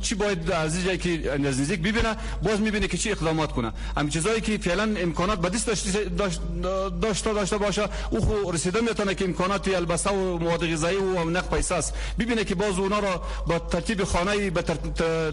چی 0.00 0.14
باید 0.14 0.50
از 0.50 0.84
جایی 0.84 0.98
که 0.98 1.32
از 1.32 1.40
نزدیک 1.40 1.80
ببینه 1.80 2.16
باز 2.42 2.60
می‌بینه 2.60 2.88
که 2.88 2.98
چی 2.98 3.10
اقدامات 3.10 3.52
کنه. 3.52 3.72
همین 3.96 4.10
چیزایی 4.10 4.40
که 4.40 4.58
فعلا 4.58 4.94
امکانات 4.96 5.40
به 5.40 5.48
دست 5.48 5.66
داشته 7.00 7.32
داشته 7.32 7.58
باشه 7.58 7.88
او 8.10 8.20
خو 8.20 8.52
رسیده 8.52 8.80
می‌تونه 8.80 9.14
که 9.14 9.24
امکانات 9.24 9.68
البسه 9.68 10.10
و 10.10 10.38
مواد 10.38 10.72
غذایی 10.72 10.96
و 10.96 11.30
نقد 11.30 11.56
پیسه 11.56 11.74
است. 11.74 11.94
ببینه 12.18 12.44
که 12.44 12.54
باز 12.54 12.78
اونا 12.78 12.98
را 12.98 13.22
با 13.46 13.58
ترتیب 13.58 14.04
خانه 14.04 14.50
به 14.50 14.62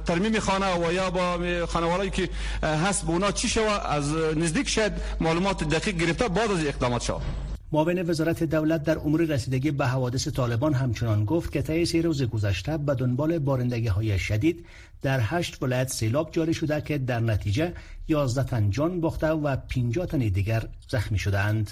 ترمیم 0.06 0.40
خانه 0.40 0.76
و 0.76 0.94
یا 0.94 1.10
با 1.10 1.40
خانواده‌ای 1.66 2.10
که 2.10 2.30
هست 2.64 3.06
به 3.06 3.12
اونا 3.12 3.32
چی 3.32 3.50
شوه 3.50 3.88
از 3.90 4.14
نزدیک 4.36 4.70
شاید 4.70 4.94
معلومات 5.20 5.64
دقیق 5.64 5.96
گرفته 5.98 6.28
بعد 6.28 6.52
از 6.52 6.66
اقدامات 6.66 7.04
شوه. 7.04 7.22
معاون 7.72 8.02
وزارت 8.02 8.44
دولت 8.44 8.84
در 8.84 8.98
امور 8.98 9.22
رسیدگی 9.22 9.72
به 9.72 9.88
حوادث 9.88 10.28
طالبان 10.28 10.74
همچنان 10.74 11.26
گفت 11.26 11.52
که 11.52 11.62
طی 11.62 11.86
سه 11.86 12.02
روز 12.02 12.24
گذشته 12.24 12.78
به 12.78 12.96
دنبال 12.96 13.40
بارندگی 13.40 13.88
های 13.88 14.20
شدید 14.20 14.66
در 15.02 15.20
هشت 15.24 15.64
ولایت 15.64 15.90
سیلاب 15.90 16.32
جاری 16.32 16.54
شده 16.54 16.82
که 16.82 16.98
در 16.98 17.20
نتیجه 17.20 17.74
11 18.08 18.44
تن 18.44 18.70
جان 18.70 19.02
باخته 19.02 19.28
و 19.28 19.56
50 19.56 20.06
تن 20.06 20.18
دیگر 20.18 20.68
زخمی 20.90 21.18
شدند. 21.18 21.72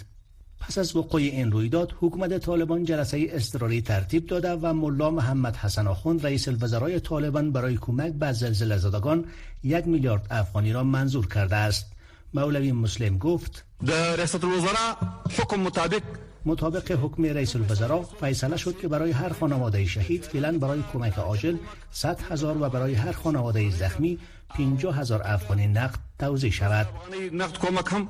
پس 0.59 0.77
از 0.77 0.95
وقوع 0.95 1.21
این 1.21 1.51
رویداد 1.51 1.95
حکومت 1.99 2.37
طالبان 2.37 2.83
جلسه 2.83 3.27
اضطراری 3.29 3.81
ترتیب 3.81 4.27
داده 4.27 4.51
و 4.51 4.73
ملا 4.73 5.11
محمد 5.11 5.55
حسن 5.55 5.87
آخوند 5.87 6.25
رئیس 6.25 6.47
الوزرای 6.47 6.99
طالبان 6.99 7.51
برای 7.51 7.77
کمک 7.77 8.13
به 8.13 8.31
زلزله 8.31 8.77
زدگان 8.77 9.25
یک 9.63 9.87
میلیارد 9.87 10.27
افغانی 10.31 10.73
را 10.73 10.83
منظور 10.83 11.27
کرده 11.27 11.55
است. 11.55 11.92
مولوی 12.33 12.71
مسلم 12.71 13.17
گفت 13.17 13.65
در 13.85 14.15
ریاست 14.15 14.43
الوزراء 14.43 14.95
حکم 15.39 15.59
مطابق 15.59 16.01
مطابق 16.45 16.91
حکم 16.91 17.23
رئیس 17.23 17.55
الوزراء 17.55 18.01
فیصله 18.19 18.57
شد 18.57 18.77
که 18.77 18.87
برای 18.87 19.11
هر 19.11 19.29
خانواده 19.29 19.85
شهید 19.85 20.23
فعلا 20.23 20.57
برای 20.57 20.83
کمک 20.93 21.17
عاجل 21.17 21.57
100 21.91 22.21
هزار 22.21 22.61
و 22.61 22.69
برای 22.69 22.93
هر 22.93 23.11
خانواده 23.11 23.69
زخمی 23.69 24.19
50 24.49 24.99
هزار 24.99 25.21
افغانی 25.25 25.67
نقد 25.67 25.99
توزیع 26.19 26.51
شود 26.51 26.87
نقد 27.33 27.57
کمک 27.57 27.87
هم 27.87 28.07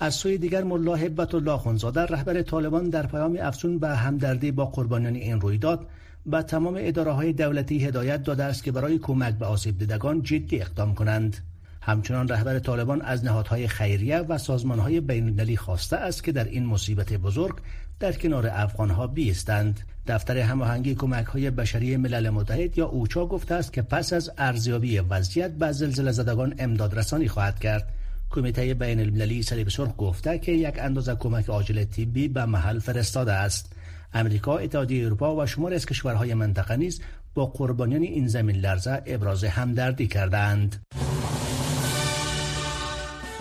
از 0.00 0.14
سوی 0.14 0.38
دیگر 0.38 0.64
ملا 0.64 0.94
هبت 0.94 1.34
الله 1.34 1.58
خونزاده 1.58 2.00
رهبر 2.00 2.42
طالبان 2.42 2.90
در 2.90 3.06
پیام 3.06 3.38
افزون 3.40 3.78
به 3.78 3.88
همدردی 3.88 4.50
با 4.50 4.64
قربانیان 4.64 5.14
این 5.14 5.40
رویداد 5.40 5.86
به 6.26 6.42
تمام 6.42 6.74
اداره 6.78 7.12
های 7.12 7.32
دولتی 7.32 7.84
هدایت 7.84 8.22
داده 8.22 8.44
است 8.44 8.64
که 8.64 8.72
برای 8.72 8.98
کمک 8.98 9.34
به 9.34 9.46
آسیب 9.46 9.78
دیدگان 9.78 10.22
جدی 10.22 10.60
اقدام 10.60 10.94
کنند. 10.94 11.51
همچنان 11.84 12.28
رهبر 12.28 12.58
طالبان 12.58 13.02
از 13.02 13.24
نهادهای 13.24 13.68
خیریه 13.68 14.18
و 14.18 14.38
سازمانهای 14.38 15.00
بین‌المللی 15.00 15.56
خواسته 15.56 15.96
است 15.96 16.24
که 16.24 16.32
در 16.32 16.44
این 16.44 16.66
مصیبت 16.66 17.12
بزرگ 17.12 17.56
در 18.00 18.12
کنار 18.12 18.46
افغانها 18.46 19.06
بیستند. 19.06 19.80
دفتر 20.06 20.38
هماهنگی 20.38 20.94
کمک 20.94 21.26
های 21.26 21.50
بشری 21.50 21.96
ملل 21.96 22.30
متحد 22.30 22.78
یا 22.78 22.86
اوچا 22.86 23.26
گفته 23.26 23.54
است 23.54 23.72
که 23.72 23.82
پس 23.82 24.12
از 24.12 24.30
ارزیابی 24.38 24.98
وضعیت 24.98 25.50
به 25.50 25.72
زلزله 25.72 26.12
زدگان 26.12 26.54
امداد 26.58 26.98
رسانی 26.98 27.28
خواهد 27.28 27.58
کرد. 27.58 27.88
کمیته 28.30 28.74
بین 28.74 29.00
المللی 29.00 29.42
صلیب 29.42 29.68
سرخ 29.68 29.90
گفته 29.98 30.38
که 30.38 30.52
یک 30.52 30.74
اندازه 30.78 31.14
کمک 31.14 31.48
عاجل 31.48 31.84
طبی 31.84 32.28
به 32.28 32.44
محل 32.44 32.78
فرستاده 32.78 33.32
است. 33.32 33.72
امریکا، 34.14 34.58
اتحادیه 34.58 35.04
اروپا 35.04 35.36
و 35.36 35.46
شمار 35.46 35.74
از 35.74 35.86
کشورهای 35.86 36.34
منطقه 36.34 36.76
نیز 36.76 37.00
با 37.34 37.46
قربانیان 37.46 38.02
این 38.02 38.26
زمین 38.26 38.56
لرزه 38.56 39.02
ابراز 39.06 39.44
همدردی 39.44 40.06
کردند. 40.06 40.86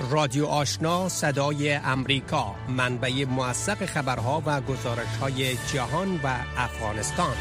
رادیو 0.09 0.45
آشنا 0.45 1.09
صدای 1.09 1.73
امریکا. 1.73 2.55
منبع 2.67 3.25
موثق 3.25 3.85
خبرها 3.85 4.43
و 4.45 4.61
گزارش 4.61 5.17
های 5.21 5.55
جهان 5.73 6.19
و 6.23 6.35
افغانستان. 6.57 7.35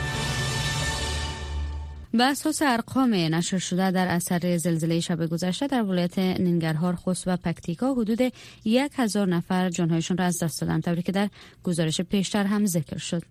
به 2.12 2.25
اساس 2.25 2.62
ارقام 2.62 3.14
نشر 3.14 3.59
شده 3.59 3.90
در 3.90 4.09
اثر 4.09 4.57
زلزله 4.57 5.00
شب 5.00 5.26
گذشته 5.26 5.67
در 5.67 5.83
ولایت 5.83 6.19
ننگرهار 6.19 6.95
خوست 6.95 7.29
و 7.29 7.37
پکتیکا 7.37 7.95
حدود 7.95 8.21
یک 8.64 8.93
هزار 8.97 9.29
نفر 9.29 9.71
جانهایشان 9.71 10.17
را 10.17 10.25
از 10.25 10.43
دست 10.43 10.61
دادند 10.61 10.83
طوری 10.83 11.02
که 11.02 11.12
در 11.12 11.29
گزارش 11.64 12.00
پیشتر 12.00 12.45
هم 12.45 12.67
ذکر 12.67 12.99
شد. 12.99 13.23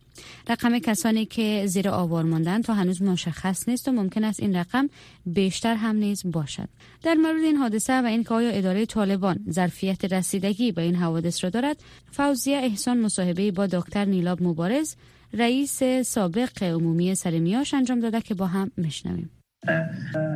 رقم 0.50 0.80
کسانی 0.80 1.26
که 1.26 1.64
زیر 1.68 1.90
آوار 1.90 2.24
ماندند 2.24 2.64
تا 2.64 2.74
هنوز 2.74 3.02
مشخص 3.02 3.70
نیست 3.70 3.88
و 3.88 3.92
ممکن 3.92 4.24
است 4.24 4.40
این 4.40 4.56
رقم 4.56 4.90
بیشتر 5.26 5.76
هم 5.76 5.96
نیز 5.96 6.22
باشد. 6.26 6.70
در 7.04 7.14
مورد 7.14 7.44
این 7.44 7.56
حادثه 7.56 8.02
و 8.02 8.06
اینکه 8.06 8.34
آیا 8.34 8.50
اداره 8.50 8.86
طالبان 8.86 9.40
ظرفیت 9.52 10.14
رسیدگی 10.14 10.72
به 10.72 10.82
این 10.82 10.96
حوادث 10.96 11.44
را 11.44 11.50
دارد 11.50 11.78
فوزیه 12.12 12.58
احسان 12.58 12.98
مصاحبه 12.98 13.52
با 13.52 13.68
دکتر 13.68 14.06
نیلاب 14.06 14.44
مبارز 14.44 14.96
رئیس 15.34 15.84
سابق 16.06 16.64
عمومی 16.64 17.16
سرمیاش 17.16 17.74
انجام 17.74 18.00
داده 18.00 18.22
که 18.22 18.34
با 18.34 18.48
هم 18.48 18.72
میشنویم 18.78 19.30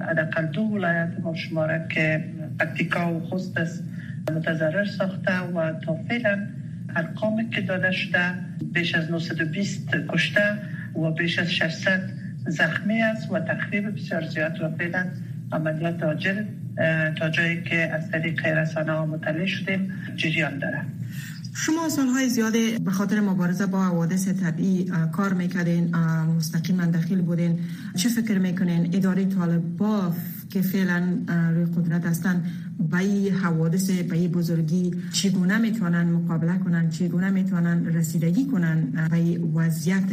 حداقل 0.09 0.45
دو 0.45 0.61
ولایت 0.61 1.09
با 1.23 1.35
شماره 1.35 1.87
که 1.89 2.25
پکتیکا 2.59 3.13
و 3.13 3.19
خوست 3.19 3.57
متضرر 4.31 4.85
ساخته 4.85 5.39
و 5.39 5.79
تا 5.79 5.95
فعلا 5.95 6.47
ارقامی 6.95 7.49
که 7.49 7.61
داده 7.61 7.91
شده 7.91 8.33
بیش 8.73 8.95
از 8.95 9.11
920 9.11 9.89
کشته 10.09 10.57
و 10.95 11.11
بیش 11.11 11.39
از 11.39 11.53
600 11.53 12.09
زخمی 12.47 13.01
است 13.01 13.31
و 13.31 13.39
تخریب 13.39 13.95
بسیار 13.95 14.25
زیاد 14.25 14.61
و 14.61 14.69
فعلا 14.69 15.05
عملیات 15.51 16.03
آجر 16.03 16.43
تا 17.19 17.29
جایی 17.29 17.63
که 17.63 17.75
از 17.75 18.11
طریق 18.11 18.45
رسانه 18.45 18.91
ها 18.91 19.05
مطلع 19.05 19.45
شدیم 19.45 19.93
جریان 20.15 20.59
داره 20.59 20.81
شما 21.55 21.89
سالهای 21.89 22.29
زیاده 22.29 22.79
به 22.79 22.91
خاطر 22.91 23.19
مبارزه 23.19 23.65
با 23.65 23.83
حوادث 23.83 24.27
طبیعی 24.27 24.91
کار 25.11 25.33
می‌کردین 25.33 25.95
مستقیما 26.37 26.85
داخل 26.85 27.21
بودین. 27.21 27.59
چه 27.95 28.09
فکر 28.09 28.37
می‌کنین؟ 28.37 28.95
اداره 28.95 29.25
طالبا 29.25 30.13
که 30.49 30.61
فعلا 30.61 31.17
روی 31.53 31.65
قدرت 31.65 32.05
هستن 32.05 32.43
به 32.91 32.97
این 32.97 33.33
حوادث 33.33 33.89
به 33.89 34.15
این 34.15 34.31
بزرگی 34.31 34.91
چگونه 35.11 35.57
می‌تونن 35.57 36.03
مقابله 36.03 36.57
کنن؟ 36.57 36.89
چگونه 36.89 37.29
می‌تونن 37.29 37.85
رسیدگی 37.85 38.45
کنن؟ 38.45 39.07
به 39.09 39.15
این 39.15 39.53
وضعیت 39.53 40.09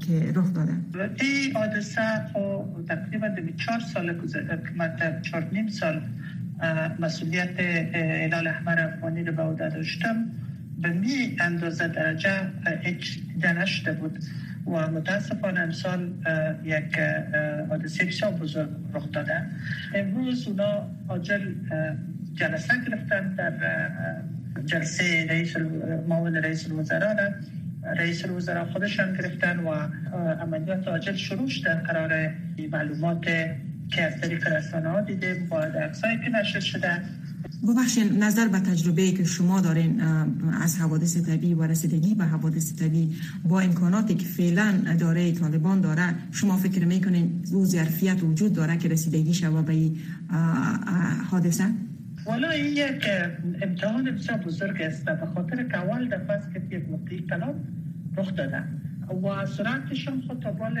که 0.00 0.32
رخ 0.34 0.52
داده. 0.54 0.72
این 1.20 1.56
حادثه 1.56 2.00
خب 2.32 2.64
تقریبا 2.88 3.28
چهار 3.56 3.80
سال 3.94 4.18
گذشته 4.18 5.20
چهار 5.22 5.48
نیم 5.52 5.68
سال 5.68 6.00
مسئولیت 7.00 7.60
هلال 8.24 8.46
احمر 8.46 8.80
افغانی 8.80 9.24
رو 9.24 9.32
به 9.32 9.42
عهده 9.42 9.68
داشتم. 9.68 10.16
به 10.78 10.88
می 10.88 11.36
اندازه 11.40 11.88
درجه 11.88 12.50
دیده 13.34 13.52
نشده 13.52 13.92
بود. 13.92 14.18
و 14.66 14.90
متاسفانه 14.90 15.60
امسال 15.60 16.12
یک 16.64 16.98
حادثه 17.68 18.04
بسیار 18.04 18.32
بزرگ 18.32 18.68
رخ 18.94 19.12
داده. 19.12 19.46
امروز 19.94 20.48
اونا 20.48 20.90
آجل 21.08 21.54
جلسه 22.34 22.74
گرفتن 22.86 23.34
در 23.34 23.52
جلسه 24.64 25.26
رئیس 25.30 25.56
معاون 26.08 26.36
رئیس 26.36 26.66
الوزراء 26.66 27.30
رئیس 27.96 28.24
الوزراء 28.24 28.64
خودشان 28.64 29.12
گرفتن 29.12 29.58
و 29.58 29.70
عملیات 30.40 30.88
عاجل 30.88 31.14
شروع 31.14 31.48
شده. 31.48 31.74
قرار 31.74 32.32
معلومات 32.72 33.22
که 33.90 34.02
از 34.02 34.20
طریق 34.20 34.48
رسانه 34.48 34.88
ها 34.88 35.00
دیده 35.00 35.34
با 35.50 35.62
عکسایی 35.62 36.18
که 36.18 36.30
نشر 36.30 36.60
شده. 36.60 37.00
ببخشین 37.62 38.22
نظر 38.22 38.48
به 38.48 38.58
تجربه 38.58 39.10
که 39.10 39.24
شما 39.24 39.60
دارین 39.60 40.00
از 40.62 40.78
حوادث 40.78 41.16
طبیعی 41.16 41.54
و 41.54 41.62
رسیدگی 41.62 42.14
به 42.14 42.24
حوادث 42.24 42.74
طبیعی 42.74 43.16
با 43.48 43.60
امکاناتی 43.60 44.14
که 44.14 44.26
فعلا 44.26 44.82
اداره 44.86 45.32
طالبان 45.32 45.80
داره 45.80 46.14
شما 46.32 46.56
فکر 46.56 46.84
می‌کنین 46.84 47.42
او 47.52 47.64
ظرفیت 47.64 48.22
وجود 48.22 48.52
داره 48.52 48.76
که 48.76 48.88
رسیدگی 48.88 49.34
شود 49.34 49.66
به 49.66 49.90
حادثه؟ 51.30 51.64
والا 52.26 52.50
این 52.50 52.76
یک 52.76 53.04
امتحان 53.62 54.10
بسیار 54.10 54.38
بزرگ 54.38 54.82
است 54.82 55.04
به 55.04 55.26
خاطر 55.34 55.68
که 55.68 55.76
اول 55.76 56.08
دفعه 56.08 56.32
است 56.36 56.52
که 56.52 56.76
یک 56.76 56.88
موقعی 56.88 57.20
کلام 57.20 57.54
رخ 58.16 58.34
داده. 58.34 58.77
و 59.14 59.46
سرعتشان 59.46 60.22
خود 60.26 60.40
بال 60.40 60.80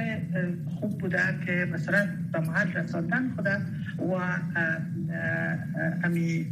خوب 0.80 0.98
بوده 0.98 1.22
که 1.46 1.68
مثلا 1.72 2.08
به 2.32 2.40
محل 2.40 2.72
رساندن 2.72 3.32
خوده 3.36 3.56
و 3.98 4.12
امی 6.04 6.46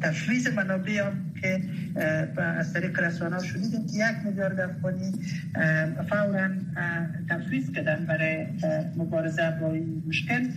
تفریز 0.00 0.48
منابع 0.48 1.06
هم 1.06 1.32
که 1.42 1.60
از 2.40 2.72
طریق 2.72 3.00
رسانه 3.00 3.42
شدیدیم 3.42 3.86
که 3.86 3.92
یک 3.92 4.26
میلیارد 4.26 4.60
افغانی 4.60 5.12
فورا 6.08 6.48
تفریز 7.30 7.72
کردن 7.72 8.06
برای 8.06 8.46
مبارزه 8.96 9.50
با 9.60 9.72
این 9.72 10.02
مشکل. 10.06 10.48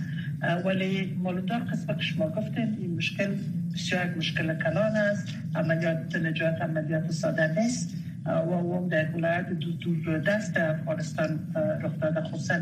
ولی 0.65 1.17
مالودار 1.23 1.59
قسمت 1.59 1.97
که 1.97 2.03
شما 2.03 2.29
گفتین 2.29 2.77
این 2.81 2.95
مشکل 2.95 3.35
بسیار 3.73 4.15
مشکل 4.17 4.55
کلان 4.63 4.95
است. 4.95 5.27
عملیات 5.55 6.15
نجات 6.15 6.61
عملیات 6.61 7.11
ساده 7.11 7.61
نیست. 7.61 7.96
و 8.27 8.75
هم 8.75 8.87
در 8.87 9.11
ولایت 9.15 9.49
دور 9.49 10.19
دست 10.19 10.57
افغانستان 10.57 11.39
رخ 11.81 11.99
داده. 12.01 12.21
خصوصا 12.21 12.59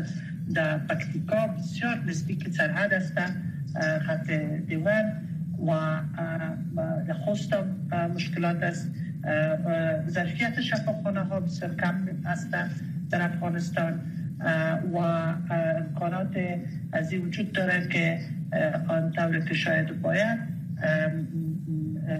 در 0.54 0.78
پکتیکا 0.78 1.46
بسیار 1.46 2.02
نزدیک 2.06 2.48
سرحد 2.48 2.94
است 2.94 3.12
خط 4.00 4.30
دیوان 4.68 5.04
و 5.66 6.00
در 7.06 7.14
خوست 7.14 7.54
مشکلات 8.14 8.62
است. 8.62 8.90
ظرفیت 10.08 10.60
شفاخانه 10.60 11.20
ها 11.20 11.40
بسیار 11.40 11.74
کم 11.74 12.08
است 12.26 12.48
در 13.10 13.22
افغانستان 13.22 14.00
و 14.92 14.96
امکانات 14.96 16.36
از 16.92 17.12
این 17.12 17.26
وجود 17.26 17.52
داره 17.52 17.88
که 17.88 18.20
آن 18.88 19.12
طور 19.12 19.40
که 19.40 19.54
شاید 19.54 20.02
باید 20.02 20.38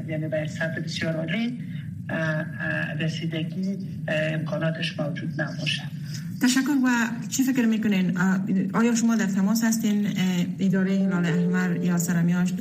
یعنی 0.08 0.28
به 0.28 0.46
سطح 0.46 0.80
بسیار 0.80 1.16
عالی 1.16 1.58
رسیدگی 3.00 3.78
امکاناتش 4.08 5.00
موجود 5.00 5.40
نباشه 5.40 5.82
تشکر 6.42 6.76
و 6.84 6.88
چی 7.28 7.42
فکر 7.42 7.66
می‌کنین؟ 7.66 8.18
آیا 8.74 8.94
شما 8.94 9.16
در 9.16 9.26
تماس 9.26 9.64
هستین 9.64 10.06
اداره 10.58 10.94
هلال 10.94 11.26
احمر 11.26 11.76
یا 11.84 11.98
سرمیاش 11.98 12.52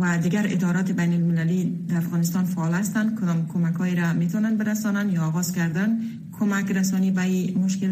و 0.00 0.18
دیگر 0.18 0.46
ادارات 0.48 0.92
بین 0.92 1.12
المللی 1.12 1.78
در 1.88 1.96
افغانستان 1.96 2.44
فعال 2.44 2.74
هستند؟ 2.74 3.20
کدام 3.20 3.48
کمک 3.48 3.74
هایی 3.74 3.94
را 3.94 4.12
می‌تونن 4.12 4.56
برسانن 4.56 5.10
یا 5.10 5.24
آغاز 5.24 5.52
کردن؟ 5.52 5.98
کمک 6.40 6.70
رسانی 6.70 7.10
به 7.10 7.22
این 7.22 7.58
مشکل؟ 7.58 7.90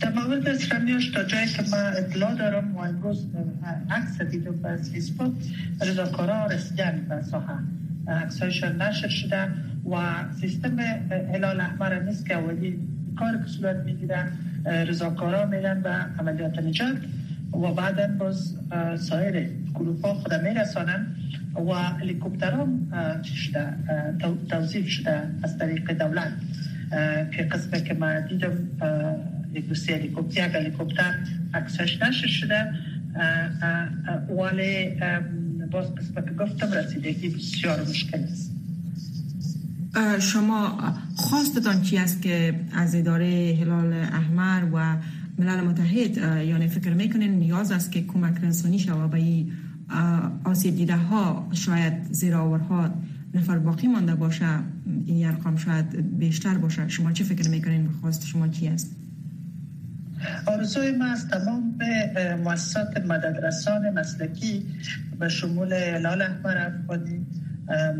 در 0.00 0.12
مورد 0.12 0.58
سرمیاش 0.58 1.08
تا 1.08 1.24
جایی 1.24 1.46
که 1.46 1.62
من 1.72 1.92
اطلاع 1.96 2.34
دارم 2.34 2.76
و 2.76 2.78
امروز 2.78 3.26
عکس 3.90 4.22
دیدم 4.22 4.64
از 4.64 4.90
فیسبوک 4.90 5.32
رضاکارا 5.80 6.46
رسیدن 6.46 7.06
به 7.08 7.22
ساحه. 7.22 7.58
عکسایشان 8.08 8.82
نشر 8.82 9.08
شده 9.08 9.48
و 9.90 10.24
سیستم 10.40 10.78
هلال 11.34 11.60
احمر 11.60 11.98
نیست 11.98 12.26
که 12.26 12.34
اولی 12.34 12.78
کار 13.18 13.36
که 13.36 13.46
صورت 13.46 13.76
می‌گیره 13.76 14.28
رضاکارا 14.64 15.46
میرن 15.46 15.80
به 15.80 15.90
عملیات 15.90 16.58
نجات 16.58 16.96
و 17.52 17.74
بعدا 17.74 18.06
باز 18.06 18.54
سایر 18.96 19.50
گروه 19.74 20.00
ها 20.00 20.14
خود 20.14 20.34
میرسانن 20.34 21.06
و 21.54 21.72
هلیکوپترام 21.72 22.92
شده 23.24 23.66
توضیح 24.48 24.86
شده 24.86 25.22
از 25.42 25.58
طریق 25.58 25.92
دولت 25.92 26.32
که 27.32 27.42
قسمه 27.42 27.80
که 27.80 27.94
من 27.94 28.26
دیدم 28.26 28.52
یک 29.52 29.68
دوستی 29.68 29.92
هلیکوپتر 29.92 30.48
یک 30.48 30.54
هلیکوپتر 30.54 31.14
عکسش 31.54 32.02
نشر 32.02 32.26
شده 32.26 32.74
ولی 34.38 35.00
باز 35.74 35.94
قسمت 35.94 36.26
که 36.26 36.34
گفتم 36.34 36.72
رسیدگی 36.72 37.28
بسیار 37.28 37.88
مشکل 37.88 38.18
است. 38.18 38.50
شما 40.20 40.78
خواستتان 41.16 41.82
چی 41.82 41.98
است 41.98 42.22
که 42.22 42.60
از 42.72 42.94
اداره 42.94 43.58
هلال 43.60 43.92
احمر 43.92 44.62
و 44.72 44.96
ملل 45.38 45.60
متحد 45.60 46.16
یعنی 46.16 46.68
فکر 46.68 46.92
می‌کنین 46.92 47.30
نیاز 47.30 47.72
است 47.72 47.92
که 47.92 48.02
کمک 48.02 48.44
رسانی 48.44 48.78
شود 48.78 49.10
به 49.10 49.46
آسیب 50.44 50.76
دیده 50.76 50.96
ها 50.96 51.48
شاید 51.52 52.12
زیراورها 52.12 52.94
نفر 53.34 53.58
باقی 53.58 53.86
مانده 53.86 54.14
باشه 54.14 54.46
این 55.06 55.26
ارقام 55.26 55.56
شاید 55.56 56.18
بیشتر 56.18 56.58
باشه. 56.58 56.88
شما 56.88 57.12
چه 57.12 57.24
فکر 57.24 57.48
می‌کنین؟ 57.48 57.88
خواست 58.00 58.26
شما 58.26 58.48
چی 58.48 58.68
است؟ 58.68 58.96
آرزوی 60.46 60.92
ما 60.92 61.04
از 61.04 61.28
تمام 61.28 61.78
مؤسسات 62.44 63.04
مددرسان 63.06 63.90
مسلکی 63.90 64.66
به 65.18 65.28
شمول 65.28 65.72
هلال 65.72 66.22
احمر 66.22 66.58
افغانی 66.58 67.26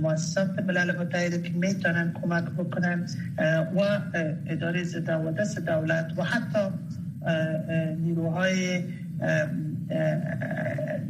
مؤسسات 0.02 0.58
ملل 0.58 0.98
متحد 0.98 1.42
که 1.42 1.52
می‌تونن 1.52 2.12
کمک 2.22 2.44
بکنن 2.44 3.06
و 3.76 4.00
اداره 4.46 4.84
ضد 4.84 5.10
دولت 5.66 6.12
و 6.16 6.22
حتی 6.22 6.68
نیروهای 7.98 8.84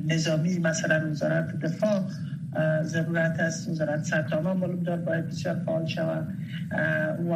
نظامی 0.07 0.59
مثلا 0.59 1.11
وزارت 1.11 1.61
دفاع 1.61 2.05
ضرورت 2.83 3.41
است. 3.41 3.69
وزارت 3.69 4.05
سرتاما 4.05 4.55
معلوم 4.55 4.83
دار 4.83 4.97
باید 4.97 5.27
بسیار 5.27 5.55
فعال 5.67 5.87
شود. 5.87 6.35
و 7.29 7.33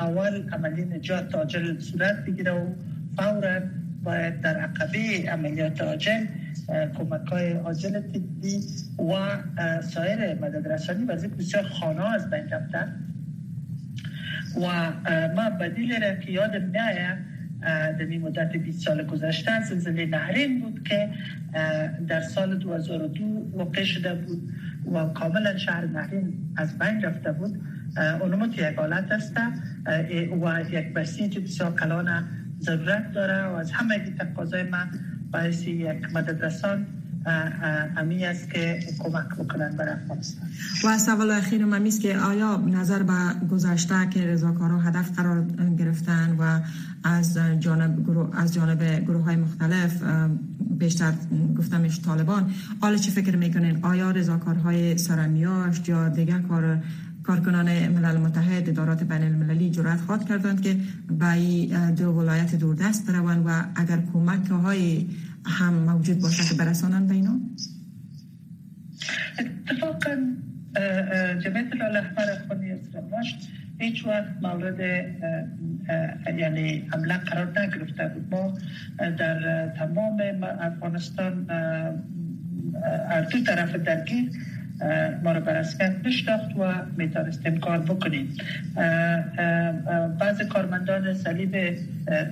اول 0.00 0.48
عملی 0.52 0.84
نجات 0.84 1.34
عاجل 1.34 1.78
صورت 1.78 2.24
بگیره 2.24 2.52
و 2.52 2.66
فورا 3.16 3.60
باید 4.02 4.40
در 4.40 4.56
عقبه 4.56 5.30
عملیات 5.30 5.80
عاجل 5.80 6.26
کمک 6.68 7.28
های 7.28 7.52
عاجل 7.52 8.00
طبی 8.00 8.60
و 8.98 9.12
سایر 9.82 10.34
مدد 10.34 10.68
رسانی 10.72 11.04
و 11.04 11.16
بسیار 11.16 11.62
خانه 11.62 12.14
از 12.14 12.30
بین 12.30 12.48
رفتن. 12.48 13.06
و 14.56 14.92
ما 15.36 15.50
بدیل 15.50 16.04
را 16.04 16.14
که 16.14 16.32
یاد 16.32 16.56
میایه 16.56 17.18
در 17.62 18.18
مدت 18.18 18.56
20 18.56 18.84
سال 18.84 19.06
گذشته 19.06 19.62
زلزله 19.62 20.06
نهرین 20.06 20.60
بود 20.60 20.88
که 20.88 21.10
در 22.08 22.20
سال 22.20 22.58
2002 22.58 23.50
واقع 23.52 23.84
شده 23.84 24.14
بود 24.14 24.52
و 24.92 25.04
کاملا 25.04 25.56
شهر 25.56 25.86
نهرین 25.86 26.32
از 26.56 26.78
بین 26.78 27.02
رفته 27.02 27.32
بود. 27.32 27.60
اونموت 28.20 28.58
یک 28.58 28.64
حالت 28.76 29.12
است. 29.12 29.36
و 30.42 30.64
یک 30.70 30.94
بسیج 30.94 31.38
بسیار 31.38 31.74
کلان 31.74 32.24
ضرورت 32.60 33.12
داره 33.12 33.46
و 33.46 33.54
از 33.54 33.72
همه 33.72 33.98
تقاضای 34.18 34.62
من 34.62 34.90
باعث 35.32 35.66
یک 35.66 36.14
مددرسان 36.14 36.86
امی 37.26 38.24
است 38.24 38.50
که 38.50 38.80
کمک 38.98 39.36
بکنن 39.38 39.76
برای 39.76 39.92
افغانستان 39.92 40.48
و 40.84 40.98
سوال 40.98 41.30
اخیر 41.30 41.64
من 41.64 41.86
است 41.86 42.00
که 42.00 42.18
آیا 42.18 42.56
نظر 42.56 43.02
به 43.02 43.12
گذشته 43.50 44.08
که 44.10 44.26
رضاکارا 44.26 44.78
هدف 44.80 45.10
قرار 45.16 45.44
گرفتن 45.78 46.36
و 46.38 46.60
از 47.04 47.38
جانب 47.60 48.04
گروه 48.04 48.40
از 48.40 48.54
جانب 48.54 49.04
گروه 49.04 49.24
های 49.24 49.36
مختلف 49.36 50.02
بیشتر 50.78 51.12
گفتمش 51.58 52.00
طالبان 52.00 52.50
حالا 52.80 52.96
چه 52.96 53.10
فکر 53.10 53.36
می‌کنین 53.36 53.84
آیا 53.84 54.10
رضاکارهای 54.10 54.98
سرمیاشت 54.98 55.88
یا 55.88 56.08
دیگر 56.08 56.38
کار 56.38 56.82
کارکنان 57.22 57.88
ملل 57.88 58.16
متحد 58.16 58.68
ادارات 58.68 59.02
بین 59.02 59.22
المللی 59.22 59.70
جرأت 59.70 60.00
خواهد 60.00 60.28
کردند 60.28 60.60
که 60.60 60.76
به 61.08 61.66
دو 61.96 62.12
ولایت 62.12 62.54
دوردست 62.54 63.06
بروند 63.06 63.42
و 63.46 63.64
اگر 63.74 64.02
کمک 64.12 64.50
های 64.50 65.06
هم 65.46 65.74
موجود 65.74 66.20
باشه 66.20 66.44
که 66.44 66.54
برسانن 66.54 67.06
به 67.06 67.14
اینا؟ 67.14 67.40
اتفاقا 69.38 70.16
جمعیت 71.44 71.66
الاحمر 71.80 72.30
افغانی 72.30 72.70
اسلامش 72.70 73.34
هیچ 73.78 74.06
وقت 74.06 74.42
مورد 74.42 74.80
یعنی 76.38 76.88
حمله 76.92 77.16
قرار 77.16 77.60
نگرفته 77.60 78.08
بود. 78.08 78.26
ما 78.30 78.58
در 79.18 79.68
تمام 79.68 80.20
افغانستان 80.42 81.46
دو 83.32 83.44
طرف 83.44 83.74
درگیر 83.74 84.30
ما 85.24 85.32
رو 85.32 85.40
بر 85.40 85.64
نشناخت 86.04 86.56
و 86.58 86.74
می‌تونستیم 86.96 87.60
کار 87.60 87.78
بکنیم. 87.78 88.36
بعض 90.20 90.42
کارمندان 90.42 91.14
صلیب 91.14 91.56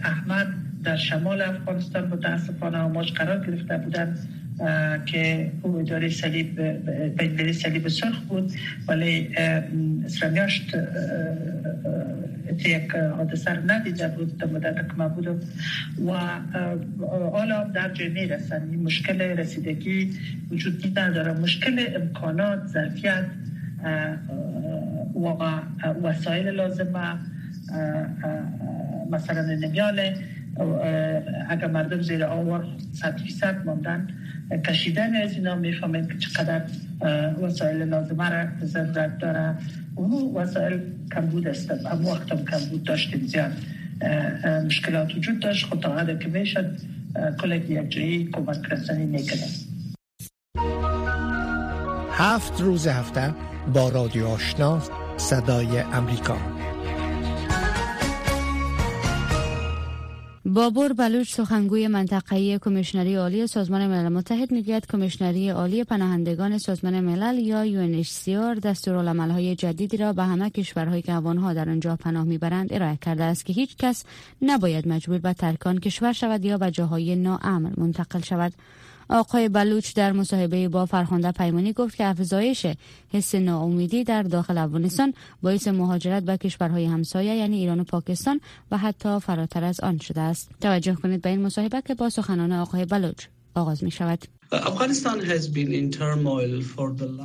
احمد 0.05 0.47
در 0.88 0.96
شمال 0.96 1.42
افغانستان 1.42 2.07
متاسفانه 2.07 2.79
آماج 2.79 3.12
قرار 3.12 3.46
گرفته 3.46 3.79
بودند 3.79 4.18
که 5.07 5.53
او 5.62 5.79
اداره 5.79 6.09
صلیب 6.09 6.61
بین 7.16 7.53
صلیب 7.53 7.88
سرخ 7.88 8.20
بود. 8.20 8.53
ولی 8.88 9.37
اسلامیاشت 10.05 10.77
یک 12.66 12.90
حادثه 13.16 13.51
رو 13.51 13.70
ندیده 13.70 14.09
بود 14.09 14.38
در 14.38 14.46
مدت 14.46 14.77
که 14.77 14.94
ما 14.98 15.09
بودم 15.09 15.40
و 16.07 16.12
حالا 17.31 17.64
در 17.64 17.92
جای 17.92 18.09
می‌رسن 18.09 18.68
این 18.70 18.83
مشکل 18.83 19.20
رسیدگی 19.20 20.11
وجود 20.51 20.98
نداره. 20.98 21.33
مشکل 21.33 21.87
امکانات 21.96 22.66
ظرفیت 22.66 23.24
و 25.14 25.44
وسایل 26.03 26.48
لازمه 26.48 27.14
مثلا 29.11 29.42
نمیاله. 29.42 30.14
اگر 31.49 31.66
مردم 31.66 32.03
زیر 32.03 32.25
آور 32.25 32.64
صد 32.92 33.16
فیصد 33.16 33.66
ماندن 33.66 34.09
کشیدن 34.66 35.16
از 35.16 35.33
اینا 35.33 35.55
می‌فهمید 35.55 36.09
که 36.09 36.18
چقدر 36.18 36.62
وسایل 37.42 37.83
لازمه 37.83 38.31
را 38.31 38.47
ضرورت 38.64 39.18
داره. 39.18 39.55
اونو 39.94 40.38
وسایل 40.38 40.81
کمبود 41.14 41.49
است 41.49 41.71
هم 41.71 42.07
وقت 42.07 42.33
هم 42.33 42.44
کمبود 42.44 42.85
داشتیم 42.85 43.27
زیاد. 43.27 43.53
مشکلات 44.66 45.14
وجود 45.16 45.40
داشت 45.40 45.66
خود 45.66 45.81
تا 45.81 45.97
حد 45.97 46.21
که 46.21 46.29
می‌شد 46.29 46.77
کلک 47.40 47.71
یک 47.71 47.90
جایی 47.90 48.29
کمک 48.33 48.73
رسانی 48.73 49.07
می‌کنه 49.07 49.47
هفت 52.12 52.61
روز 52.61 52.87
هفته 52.87 53.35
با 53.75 53.88
رادیو 53.88 54.27
آشنا 54.27 54.83
صدای 55.16 55.79
امریکا. 55.79 56.37
بابور 60.59 60.92
بلوچ 60.92 61.35
سخنگوی 61.35 61.88
منطقه‌ای 61.88 62.59
کمیشنری 62.59 63.14
عالی 63.14 63.47
سازمان 63.47 63.87
ملل 63.87 64.09
متحد 64.09 64.53
می‌گوید 64.53 64.87
کمیشنری 64.87 65.49
عالی 65.49 65.85
پناهندگان 65.85 66.59
سازمان 66.59 67.01
ملل 67.01 67.38
یا 67.38 67.64
UNHCR 67.66 68.61
دستورالعمل‌های 68.61 69.55
جدیدی 69.55 69.97
را 69.97 70.12
به 70.12 70.23
همه 70.25 70.51
کشورهایی 70.51 71.03
که 71.03 71.12
افغان‌ها 71.12 71.53
در 71.53 71.68
آنجا 71.68 71.97
پناه 71.97 72.25
می‌برند 72.25 72.73
ارائه 72.73 72.99
کرده 73.01 73.25
است 73.25 73.47
که 73.47 73.53
هیچ 73.53 73.77
کس 73.77 74.05
نباید 74.42 74.88
مجبور 74.88 75.18
به 75.18 75.33
ترکان 75.33 75.79
کشور 75.79 76.12
شود 76.12 76.44
یا 76.44 76.59
به 76.59 76.71
جاهای 76.71 77.16
ناامن 77.16 77.73
منتقل 77.77 78.21
شود. 78.21 78.53
آقای 79.11 79.49
بلوچ 79.49 79.94
در 79.94 80.12
مصاحبه 80.12 80.68
با 80.68 80.87
فرخنده 80.87 81.33
پیمانی 81.33 81.73
گفت 81.73 81.97
که 81.97 82.07
افزایش 82.07 82.66
حس 83.12 83.35
ناامیدی 83.35 84.05
در 84.05 84.23
داخل 84.23 84.59
افغانستان 84.59 85.14
باعث 85.42 85.68
مهاجرت 85.68 86.23
به 86.23 86.37
کشورهای 86.37 86.85
همسایه 86.85 87.35
یعنی 87.35 87.57
ایران 87.57 87.81
و 87.81 87.85
پاکستان 87.85 88.40
و 88.71 88.79
حتی 88.79 89.21
فراتر 89.21 89.64
از 89.64 89.81
آن 89.81 89.99
شده 89.99 90.21
است. 90.21 90.51
توجه 90.61 90.94
کنید 90.94 91.23
به 91.23 91.29
این 91.31 91.42
مصاحبه 91.42 91.83
که 91.83 91.94
با 91.94 92.11
سخنان 92.11 92.53
آقای 92.53 92.85
بلوچ 92.85 93.27
آغاز 93.55 93.85
می 93.85 93.90
شود 93.90 94.38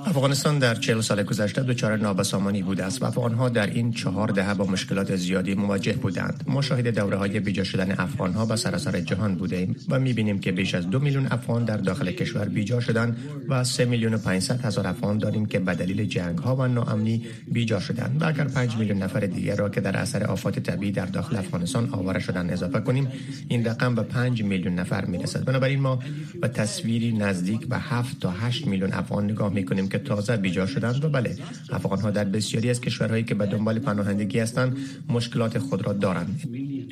افغانستان 0.06 0.60
در 0.60 0.76
چهل 0.76 1.02
سال 1.02 1.24
گذشته 1.24 1.64
دچار 1.64 1.98
نابسامانی 1.98 2.64
بوده 2.64 2.84
است 2.84 3.02
و 3.02 3.06
افغانها 3.06 3.50
در 3.50 3.68
این 3.68 3.92
چهار 3.92 4.28
دهه 4.28 4.54
با 4.54 4.66
مشکلات 4.66 5.16
زیادی 5.16 5.56
مواجه 5.56 5.94
بودند. 5.94 6.44
ما 6.48 6.62
شاهد 6.62 6.88
دوره 6.88 7.18
های 7.18 7.40
بیجا 7.40 7.64
شدن 7.64 7.96
افغانها 7.98 8.46
به 8.46 8.56
سراسر 8.56 9.00
جهان 9.00 9.36
بوده 9.36 9.56
ایم 9.56 9.76
و 9.90 10.00
می 10.00 10.14
بینیم 10.14 10.40
که 10.40 10.52
بیش 10.52 10.76
از 10.76 10.90
دو 10.90 11.00
میلیون 11.00 11.28
افغان 11.32 11.66
در 11.66 11.78
داخل 11.78 12.12
کشور 12.12 12.46
بیجا 12.46 12.80
شدند 12.80 13.18
و 13.50 13.64
سه 13.64 13.86
میلیون 13.86 14.14
و 14.14 14.18
500 14.18 14.66
هزار 14.66 14.88
افغان 14.88 15.18
داریم 15.18 15.46
که 15.46 15.60
به 15.60 15.76
دلیل 15.76 16.06
جنگ 16.06 16.38
ها 16.38 16.56
و 16.56 16.68
ناامنی 16.68 17.26
بیجا 17.48 17.80
شدند. 17.80 18.22
و 18.22 18.28
اگر 18.28 18.48
5 18.48 18.78
میلیون 18.78 18.98
نفر 18.98 19.20
دیگر 19.20 19.56
را 19.56 19.70
که 19.70 19.82
در 19.82 19.98
اثر 19.98 20.24
آفات 20.24 20.60
طبیعی 20.60 20.92
در 20.92 21.06
داخل 21.06 21.36
افغانستان 21.36 21.90
آواره 21.92 22.20
شدن 22.20 22.50
اضافه 22.50 22.80
کنیم 22.80 23.08
این 23.48 23.66
رقم 23.66 23.96
به 23.96 24.04
5 24.04 24.44
میلیون 24.44 24.76
نفر 24.76 25.06
می 25.06 25.18
رسد 25.18 25.46
بنابراین 25.46 25.80
ما 25.80 26.00
به 26.42 26.48
تصویری 26.48 27.13
نزدیک 27.22 27.68
به 27.68 27.78
7 27.78 28.20
تا 28.20 28.32
8 28.32 28.68
میلیون 28.68 28.94
افغان 28.94 29.24
نگاه 29.24 29.54
می 29.54 29.66
کنیم 29.66 29.88
که 29.88 29.98
تازه 29.98 30.38
بیجا 30.38 30.66
شدند 30.66 31.06
و 31.06 31.10
بله 31.10 31.36
افغان 31.70 32.00
ها 32.00 32.12
در 32.12 32.24
بسیاری 32.24 32.70
از 32.70 32.82
کشورهایی 32.82 33.24
که 33.24 33.36
به 33.36 33.46
دنبال 33.46 33.80
پناهندگی 33.80 34.40
هستند 34.40 34.78
مشکلات 35.10 35.58
خود 35.58 35.86
را 35.86 35.94
دارند. 35.94 36.42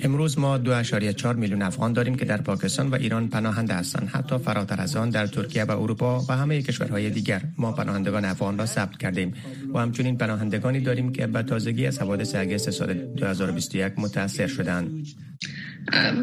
امروز 0.03 0.39
ما 0.39 0.57
2.4 0.57 1.25
میلیون 1.25 1.61
افغان 1.61 1.93
داریم 1.93 2.15
که 2.15 2.25
در 2.25 2.41
پاکستان 2.41 2.89
و 2.89 2.95
ایران 2.95 3.27
پناهنده 3.27 3.73
هستند. 3.73 4.07
حتی 4.07 4.37
فراتر 4.37 4.81
از 4.81 4.95
آن 4.95 5.09
در 5.09 5.27
ترکیه 5.27 5.63
و 5.63 5.71
اروپا 5.71 6.25
و 6.29 6.37
همه 6.37 6.61
کشورهای 6.61 7.09
دیگر 7.09 7.41
ما 7.57 7.71
پناهندگان 7.71 8.25
افغان 8.25 8.57
را 8.57 8.65
ثبت 8.65 8.97
کردیم 8.97 9.33
و 9.73 9.79
همچنین 9.79 10.17
پناهندگانی 10.17 10.79
داریم 10.79 11.11
که 11.11 11.27
به 11.27 11.43
تازگی 11.43 11.87
از 11.87 11.99
حوادث 11.99 12.35
اگست 12.35 12.69
سال 12.69 12.93
2021 12.93 13.99
متاثر 13.99 14.47
شدند. 14.47 15.07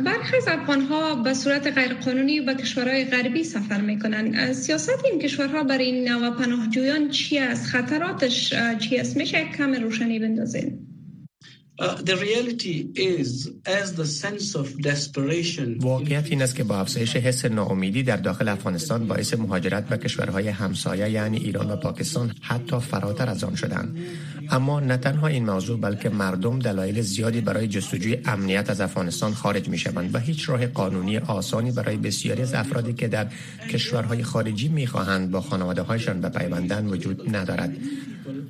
برخی 0.04 0.36
از 0.36 0.48
افغان 0.48 0.80
ها 0.80 1.14
به 1.14 1.34
صورت 1.34 1.66
غیرقانونی 1.66 2.40
به 2.40 2.54
کشورهای 2.54 3.04
غربی 3.04 3.44
سفر 3.44 3.80
می 3.80 3.98
کنند 3.98 4.52
سیاست 4.52 5.04
این 5.04 5.20
کشورها 5.20 5.62
برای 5.62 5.84
این 5.84 6.08
نوع 6.08 6.30
پناهجویان 6.30 7.08
چی 7.08 7.38
است؟ 7.38 7.66
خطراتش 7.66 8.54
چی 8.78 8.96
است؟ 8.96 9.16
میشه 9.16 9.44
کم 9.58 9.74
روشنی 9.74 10.18
بندازین 11.78 12.92
واقعیت 15.80 16.26
این 16.30 16.42
است 16.42 16.56
که 16.56 16.64
با 16.64 16.78
افزایش 16.78 17.16
حس 17.16 17.44
ناامیدی 17.44 18.02
در 18.02 18.16
داخل 18.16 18.48
افغانستان 18.48 19.06
باعث 19.06 19.34
مهاجرت 19.34 19.88
به 19.88 19.96
کشورهای 19.96 20.48
همسایه 20.48 21.10
یعنی 21.10 21.36
ایران 21.36 21.70
و 21.70 21.76
پاکستان 21.76 22.34
حتی 22.40 22.80
فراتر 22.80 23.28
از 23.28 23.44
آن 23.44 23.54
شدند. 23.54 23.96
اما 24.50 24.80
نه 24.80 24.96
تنها 24.96 25.26
این 25.26 25.46
موضوع 25.46 25.80
بلکه 25.80 26.08
مردم 26.08 26.58
دلایل 26.58 27.00
زیادی 27.00 27.40
برای 27.40 27.68
جستجوی 27.68 28.18
امنیت 28.24 28.70
از 28.70 28.80
افغانستان 28.80 29.34
خارج 29.34 29.68
می 29.68 29.78
شوند 29.78 30.14
و 30.14 30.18
هیچ 30.18 30.48
راه 30.48 30.66
قانونی 30.66 31.18
آسانی 31.18 31.70
برای 31.70 31.96
بسیاری 31.96 32.42
از 32.42 32.54
افرادی 32.54 32.92
که 32.92 33.08
در 33.08 33.26
کشورهای 33.70 34.22
خارجی 34.22 34.68
می 34.68 34.86
خواهند 34.86 35.30
با 35.30 35.40
خانواده 35.40 35.82
هایشان 35.82 36.20
بپیوندند 36.20 36.92
وجود 36.92 37.36
ندارد. 37.36 37.76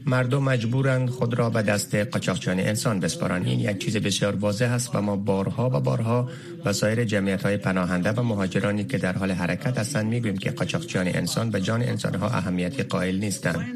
مردم 0.06 0.42
مجبورند 0.42 1.10
خود 1.10 1.34
را 1.34 1.50
به 1.50 1.62
دست 1.62 1.94
قاچاقچیان 1.94 2.60
انسان 2.60 3.00
بسپارند. 3.00 3.17
این 3.22 3.60
یک 3.60 3.78
چیز 3.78 3.96
بسیار 3.96 4.36
واضح 4.36 4.70
است 4.72 4.94
و 4.94 5.00
ما 5.00 5.16
بارها 5.16 5.70
و 5.70 5.80
بارها 5.80 6.28
و 6.64 6.72
سایر 6.72 7.04
جمعیت 7.04 7.42
های 7.42 7.56
پناهنده 7.56 8.12
و 8.12 8.22
مهاجرانی 8.22 8.84
که 8.84 8.98
در 8.98 9.12
حال 9.12 9.30
حرکت 9.30 9.78
هستند 9.78 10.06
می‌گوییم 10.06 10.36
که 10.38 10.50
قاچاقچیان 10.50 11.08
انسان 11.08 11.50
به 11.50 11.60
جان 11.60 11.82
انسانها 11.82 12.28
اهمیتی 12.28 12.82
قائل 12.82 13.18
نیستند. 13.18 13.66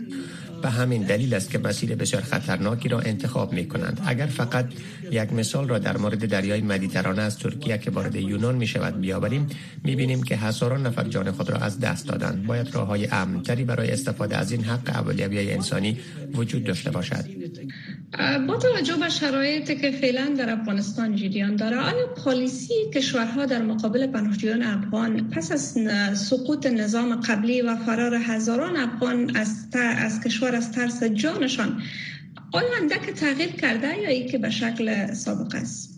به 0.62 0.70
همین 0.70 1.03
دلیل 1.03 1.35
است 1.35 1.51
که 1.51 1.59
مسیر 1.59 1.94
بسیار 1.94 2.22
خطرناکی 2.22 2.88
را 2.88 3.01
انتخاب 3.01 3.53
می 3.53 3.68
کنند 3.68 4.01
اگر 4.07 4.27
فقط 4.27 4.66
یک 5.11 5.33
مثال 5.33 5.68
را 5.68 5.79
در 5.79 5.96
مورد 5.96 6.27
دریای 6.27 6.61
مدیترانه 6.61 7.22
از 7.22 7.38
ترکیه 7.38 7.79
که 7.79 7.90
وارد 7.90 8.16
یونان 8.16 8.55
می 8.55 8.66
شود 8.66 9.01
بیاوریم 9.01 9.46
می 9.85 9.96
بینیم 9.96 10.22
که 10.22 10.37
هزاران 10.37 10.87
نفر 10.87 11.05
جان 11.05 11.31
خود 11.31 11.51
را 11.51 11.57
از 11.57 11.81
دست 11.81 12.09
دادند. 12.09 12.46
باید 12.46 12.75
راه 12.75 12.87
های 12.87 13.07
امنتری 13.07 13.64
برای 13.64 13.90
استفاده 13.90 14.37
از 14.37 14.53
این 14.53 14.64
حق 14.64 14.90
اولیوی 14.90 15.53
انسانی 15.53 15.98
وجود 16.35 16.64
داشته 16.64 16.90
باشد. 16.90 17.25
با 18.46 18.57
توجه 18.57 18.96
به 18.96 19.09
شرایطی 19.09 19.77
که 19.77 19.90
فعلا 19.90 20.35
در 20.38 20.51
افغانستان 20.51 21.16
جریان 21.16 21.57
داره 21.57 21.77
آیا 21.77 22.07
پالیسی 22.25 22.75
کشورها 22.94 23.46
در 23.46 23.62
مقابل 23.62 24.07
پناهجویان 24.07 24.62
افغان 24.62 25.31
پس 25.31 25.53
از 25.53 25.79
سقوط 26.18 26.66
نظام 26.66 27.20
قبلی 27.20 27.62
و 27.62 27.77
فرار 27.77 28.14
هزاران 28.14 28.77
افغان 28.77 29.37
از, 29.37 29.66
از 29.75 30.20
کشور 30.20 30.51
از 30.54 30.72
ترس 30.72 31.04
جانشان. 31.04 31.82
آیا 32.52 32.68
اندک 32.80 33.10
تغییر 33.10 33.50
کرده 33.50 33.98
یا 33.98 34.08
ای 34.08 34.28
که 34.28 34.38
به 34.38 34.50
شکل 34.50 35.14
سابق 35.14 35.54
است؟ 35.54 35.91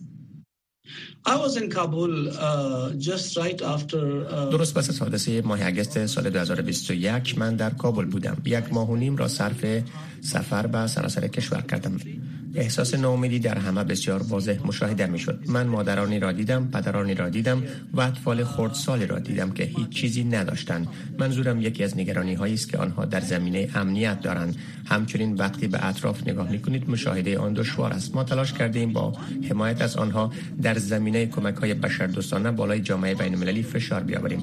درست 4.51 4.75
پس 4.75 4.91
از 4.91 5.01
حادثه 5.01 5.43
ماه 5.43 5.67
اگست 5.67 6.07
سال 6.07 6.31
2021 6.31 7.39
من 7.39 7.57
در 7.57 7.71
کابل 7.71 8.05
بودم. 8.05 8.37
یک 8.45 8.73
ماه 8.73 8.91
و 8.91 8.97
نیم 8.97 9.17
را 9.17 9.29
صرف 9.29 9.65
سفر 10.21 10.67
به 10.67 10.87
سراسر 10.87 11.29
کشور 11.29 11.61
کردم. 11.61 11.97
احساس 12.55 12.95
ناامیدی 12.95 13.39
در 13.39 13.59
همه 13.59 13.85
بسیار 13.85 14.23
واضح 14.23 14.59
مشاهده 14.67 15.07
می 15.07 15.19
شد 15.19 15.39
من 15.47 15.67
مادرانی 15.67 16.19
را 16.21 16.33
دیدم 16.33 16.69
پدرانی 16.73 17.15
را 17.15 17.29
دیدم 17.29 17.63
و 17.93 18.01
اطفال 18.01 18.45
خردسالی 18.45 19.07
را 19.07 19.19
دیدم 19.19 19.51
که 19.51 19.65
هیچ 19.65 19.89
چیزی 19.89 20.25
نداشتند. 20.25 20.89
منظورم 21.19 21.61
یکی 21.61 21.85
از 21.85 21.99
نگرانی 21.99 22.35
هایی 22.35 22.55
است 22.55 22.69
که 22.69 22.79
آنها 22.79 23.05
در 23.05 23.21
زمینه 23.21 23.71
امنیت 23.75 24.21
دارند. 24.21 24.57
همچنین 24.85 25.35
وقتی 25.35 25.67
به 25.69 25.87
اطراف 25.87 26.29
نگاه 26.29 26.51
می 26.51 26.63
کنید 26.63 26.91
مشاهده 26.91 27.39
آن 27.39 27.53
دشوار 27.53 27.93
است. 27.93 28.15
ما 28.15 28.25
تلاش 28.25 28.53
کردیم 28.53 28.93
با 28.93 29.13
حمایت 29.51 29.83
از 29.83 29.97
آنها 29.97 30.33
در 30.63 30.79
زمینه 30.79 31.27
کمک 31.27 31.55
های 31.55 31.75
بشردوستانه 31.75 32.51
بالای 32.51 32.81
جامعه 32.81 33.15
بین 33.15 33.35
المللی 33.35 33.63
فشار 33.63 34.03
بیاوریم. 34.03 34.43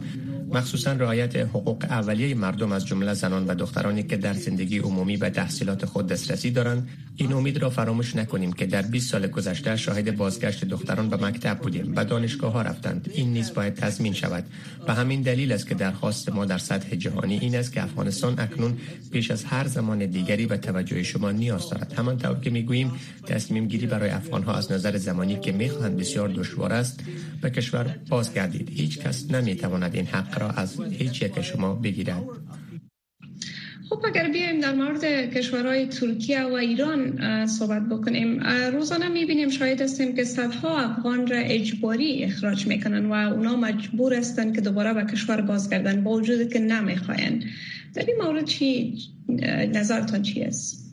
مخصوصا 0.53 0.91
رعایت 0.91 1.35
حقوق 1.35 1.85
اولیه 1.89 2.35
مردم 2.35 2.71
از 2.71 2.85
جمله 2.85 3.13
زنان 3.13 3.45
و 3.47 3.55
دخترانی 3.55 4.03
که 4.03 4.17
در 4.17 4.33
زندگی 4.33 4.79
عمومی 4.79 5.17
به 5.17 5.29
تحصیلات 5.29 5.85
خود 5.85 6.07
دسترسی 6.07 6.51
دارند. 6.51 6.89
این 7.15 7.33
امید 7.33 7.57
را 7.57 7.69
فراموش 7.69 8.15
نکنیم 8.15 8.53
که 8.53 8.65
در 8.65 8.81
20 8.81 9.11
سال 9.11 9.27
گذشته 9.27 9.75
شاهد 9.75 10.17
بازگشت 10.17 10.65
دختران 10.65 11.09
به 11.09 11.17
مکتب 11.17 11.57
بودیم 11.57 11.93
و 11.95 12.05
دانشگاه 12.05 12.53
ها 12.53 12.61
رفتند. 12.61 13.09
این 13.13 13.33
نیز 13.33 13.53
باید 13.53 13.73
تضمین 13.73 14.13
شود. 14.13 14.45
و 14.87 14.93
همین 14.93 15.21
دلیل 15.21 15.51
است 15.51 15.67
که 15.67 15.75
درخواست 15.75 16.29
ما 16.29 16.45
در 16.45 16.57
سطح 16.57 16.95
جهانی 16.95 17.37
این 17.37 17.55
است 17.55 17.73
که 17.73 17.83
افغانستان 17.83 18.39
اکنون 18.39 18.77
پیش 19.11 19.31
از 19.31 19.43
هر 19.43 19.67
زمان 19.67 20.05
دیگری 20.05 20.45
به 20.45 20.57
توجه 20.57 21.03
شما 21.03 21.31
نیاز 21.31 21.69
دارد. 21.69 21.93
همانطور 21.93 22.39
که 22.39 22.49
می‌گوییم 22.49 22.91
تصمیم 23.27 23.67
گیری 23.67 23.87
برای 23.87 24.09
افغان 24.09 24.43
ها 24.43 24.53
از 24.53 24.71
نظر 24.71 24.97
زمانی 24.97 25.39
که 25.39 25.51
می‌خواهند 25.51 25.97
بسیار 25.97 26.29
دشوار 26.29 26.73
است 26.73 26.99
به 27.41 27.49
کشور 27.49 27.95
بازگردید. 28.09 28.69
هیچ 28.69 28.99
کس 28.99 29.31
نمی‌تواند 29.31 29.95
این 29.95 30.05
حق 30.05 30.39
را 30.39 30.49
از 30.49 30.81
هیچ 30.81 31.21
یک 31.21 31.41
شما 31.41 31.73
بگیرد. 31.73 32.23
خب 33.91 34.05
اگر 34.05 34.29
بیایم 34.29 34.59
در 34.59 34.73
مورد 34.73 35.05
کشورهای 35.33 35.87
ترکیه 35.87 36.43
و 36.43 36.53
ایران 36.53 37.17
صحبت 37.47 37.89
بکنیم 37.89 38.43
روزانه 38.73 39.09
می‌بینیم 39.09 39.49
شاید 39.49 39.81
هستیم 39.81 40.15
که 40.15 40.23
صدها 40.23 40.79
افغان 40.79 41.27
را 41.27 41.37
اجباری 41.37 42.23
اخراج 42.23 42.67
می‌کنن 42.67 43.05
و 43.05 43.13
اونا 43.13 43.55
مجبور 43.55 44.13
هستند 44.13 44.55
که 44.55 44.61
دوباره 44.61 44.93
به 44.93 45.03
کشور 45.03 45.41
بازگردن 45.41 46.03
با 46.03 46.11
وجود 46.11 46.53
که 46.53 46.59
نمی‌خواین 46.59 47.43
در 47.93 48.05
این 48.05 48.15
مورد 48.21 48.45
چی 48.45 48.97
نظرتان 49.73 50.21
چی 50.21 50.43
است؟ 50.43 50.90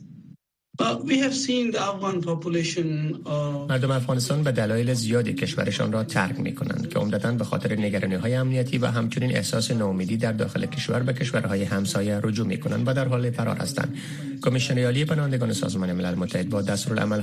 مردم 3.69 3.91
افغانستان 3.91 4.43
به 4.43 4.51
دلایل 4.51 4.93
زیادی 4.93 5.33
کشورشان 5.33 5.91
را 5.91 6.03
ترک 6.03 6.39
می 6.39 6.55
کنند 6.55 6.89
که 6.89 6.99
عمدتا 6.99 7.31
به 7.31 7.43
خاطر 7.43 7.75
نگرانی 7.75 8.15
های 8.15 8.35
امنیتی 8.35 8.77
و 8.77 8.85
همچنین 8.85 9.35
احساس 9.35 9.71
ناامیدی 9.71 10.17
در 10.17 10.31
داخل 10.31 10.65
کشور 10.65 10.99
به 10.99 11.13
کشورهای 11.13 11.63
همسایه 11.63 12.19
رجوع 12.23 12.47
می 12.47 12.59
کنند 12.59 12.87
و 12.87 12.93
در 12.93 13.07
حال 13.07 13.31
فرار 13.31 13.57
هستند. 13.57 13.97
کمیشن 14.41 14.79
عالی 14.79 15.05
پناهندگان 15.05 15.53
سازمان 15.53 15.93
ملل 15.93 16.15
متحد 16.15 16.49
با 16.49 16.63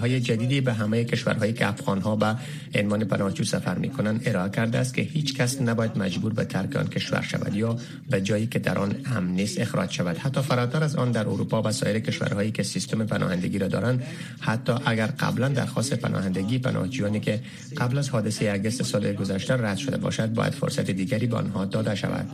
های 0.00 0.20
جدیدی 0.20 0.60
به 0.60 0.72
همه 0.72 1.04
کشورهایی 1.04 1.52
که 1.52 1.66
ها 2.04 2.16
به 2.16 2.36
عنوان 2.74 3.04
پناهجو 3.04 3.44
سفر 3.44 3.78
می 3.78 3.90
کنند 3.90 4.22
ارائه 4.26 4.50
کرده 4.50 4.78
است 4.78 4.94
که 4.94 5.02
هیچ 5.02 5.34
کس 5.34 5.60
نباید 5.60 5.98
مجبور 5.98 6.32
به 6.32 6.44
ترک 6.44 6.76
آن 6.76 6.88
کشور 6.88 7.22
شود 7.22 7.54
یا 7.54 7.76
به 8.10 8.20
جایی 8.20 8.46
که 8.46 8.58
در 8.58 8.78
آن 8.78 8.94
امن 9.16 9.30
نیست 9.30 9.60
اخراج 9.60 9.92
شود. 9.92 10.18
حتی 10.18 10.40
فراتر 10.40 10.84
از 10.84 10.96
آن 10.96 11.12
در 11.12 11.28
اروپا 11.28 11.62
و 11.62 11.72
سایر 11.72 11.98
کشورهایی 11.98 12.50
که 12.50 12.62
سیستم 12.62 13.06
پناهندگی 13.06 13.45
را 13.54 13.68
دارند. 13.68 14.02
حتی 14.40 14.72
اگر 14.86 15.06
قبلا 15.06 15.48
درخواست 15.48 15.94
پناهندگی 15.94 16.58
پناهجویانی 16.58 17.20
که 17.20 17.40
قبل 17.76 17.98
از 17.98 18.08
حادثه 18.08 18.50
اگست 18.50 18.82
سال 18.82 19.12
گذشته 19.12 19.54
رد 19.54 19.76
شده 19.76 19.96
باشد 19.96 20.34
باید 20.34 20.52
فرصت 20.52 20.90
دیگری 20.90 21.26
به 21.26 21.36
آنها 21.36 21.64
داده 21.64 21.94
شود. 21.94 22.32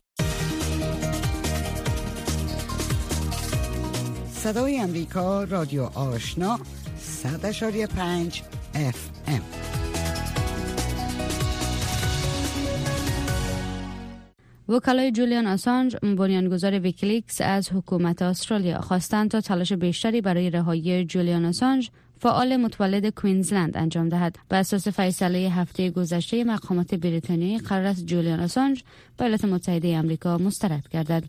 صدای 4.32 4.80
امریکا 4.80 5.44
رادیو 5.44 5.82
آشنا 5.82 6.60
100.5 7.22 8.42
FM 8.74 9.81
وکلای 14.72 15.12
جولیان 15.12 15.46
آسانج 15.46 15.96
بنیانگذار 15.96 16.78
ویکیلیکس 16.78 17.40
از 17.40 17.72
حکومت 17.72 18.22
استرالیا 18.22 18.80
خواستند 18.80 19.30
تا 19.30 19.40
تلاش 19.40 19.72
بیشتری 19.72 20.20
برای 20.20 20.50
رهایی 20.50 21.04
جولیان 21.04 21.44
آسانج 21.44 21.90
فعال 22.22 22.56
متولد 22.56 23.08
کوینزلند 23.08 23.76
انجام 23.76 24.08
دهد. 24.08 24.38
بر 24.48 24.58
اساس 24.58 24.88
فیصله 24.88 25.38
هفته 25.38 25.90
گذشته 25.90 26.44
مقامات 26.44 26.94
بریتانیایی 26.94 27.58
قرار 27.58 27.86
است 27.86 28.06
جولیان 28.06 28.40
آسانج 28.40 28.82
به 29.16 29.24
ایالات 29.24 29.44
متحده 29.44 29.98
آمریکا 29.98 30.38
مسترد 30.38 30.88
گردد. 30.90 31.24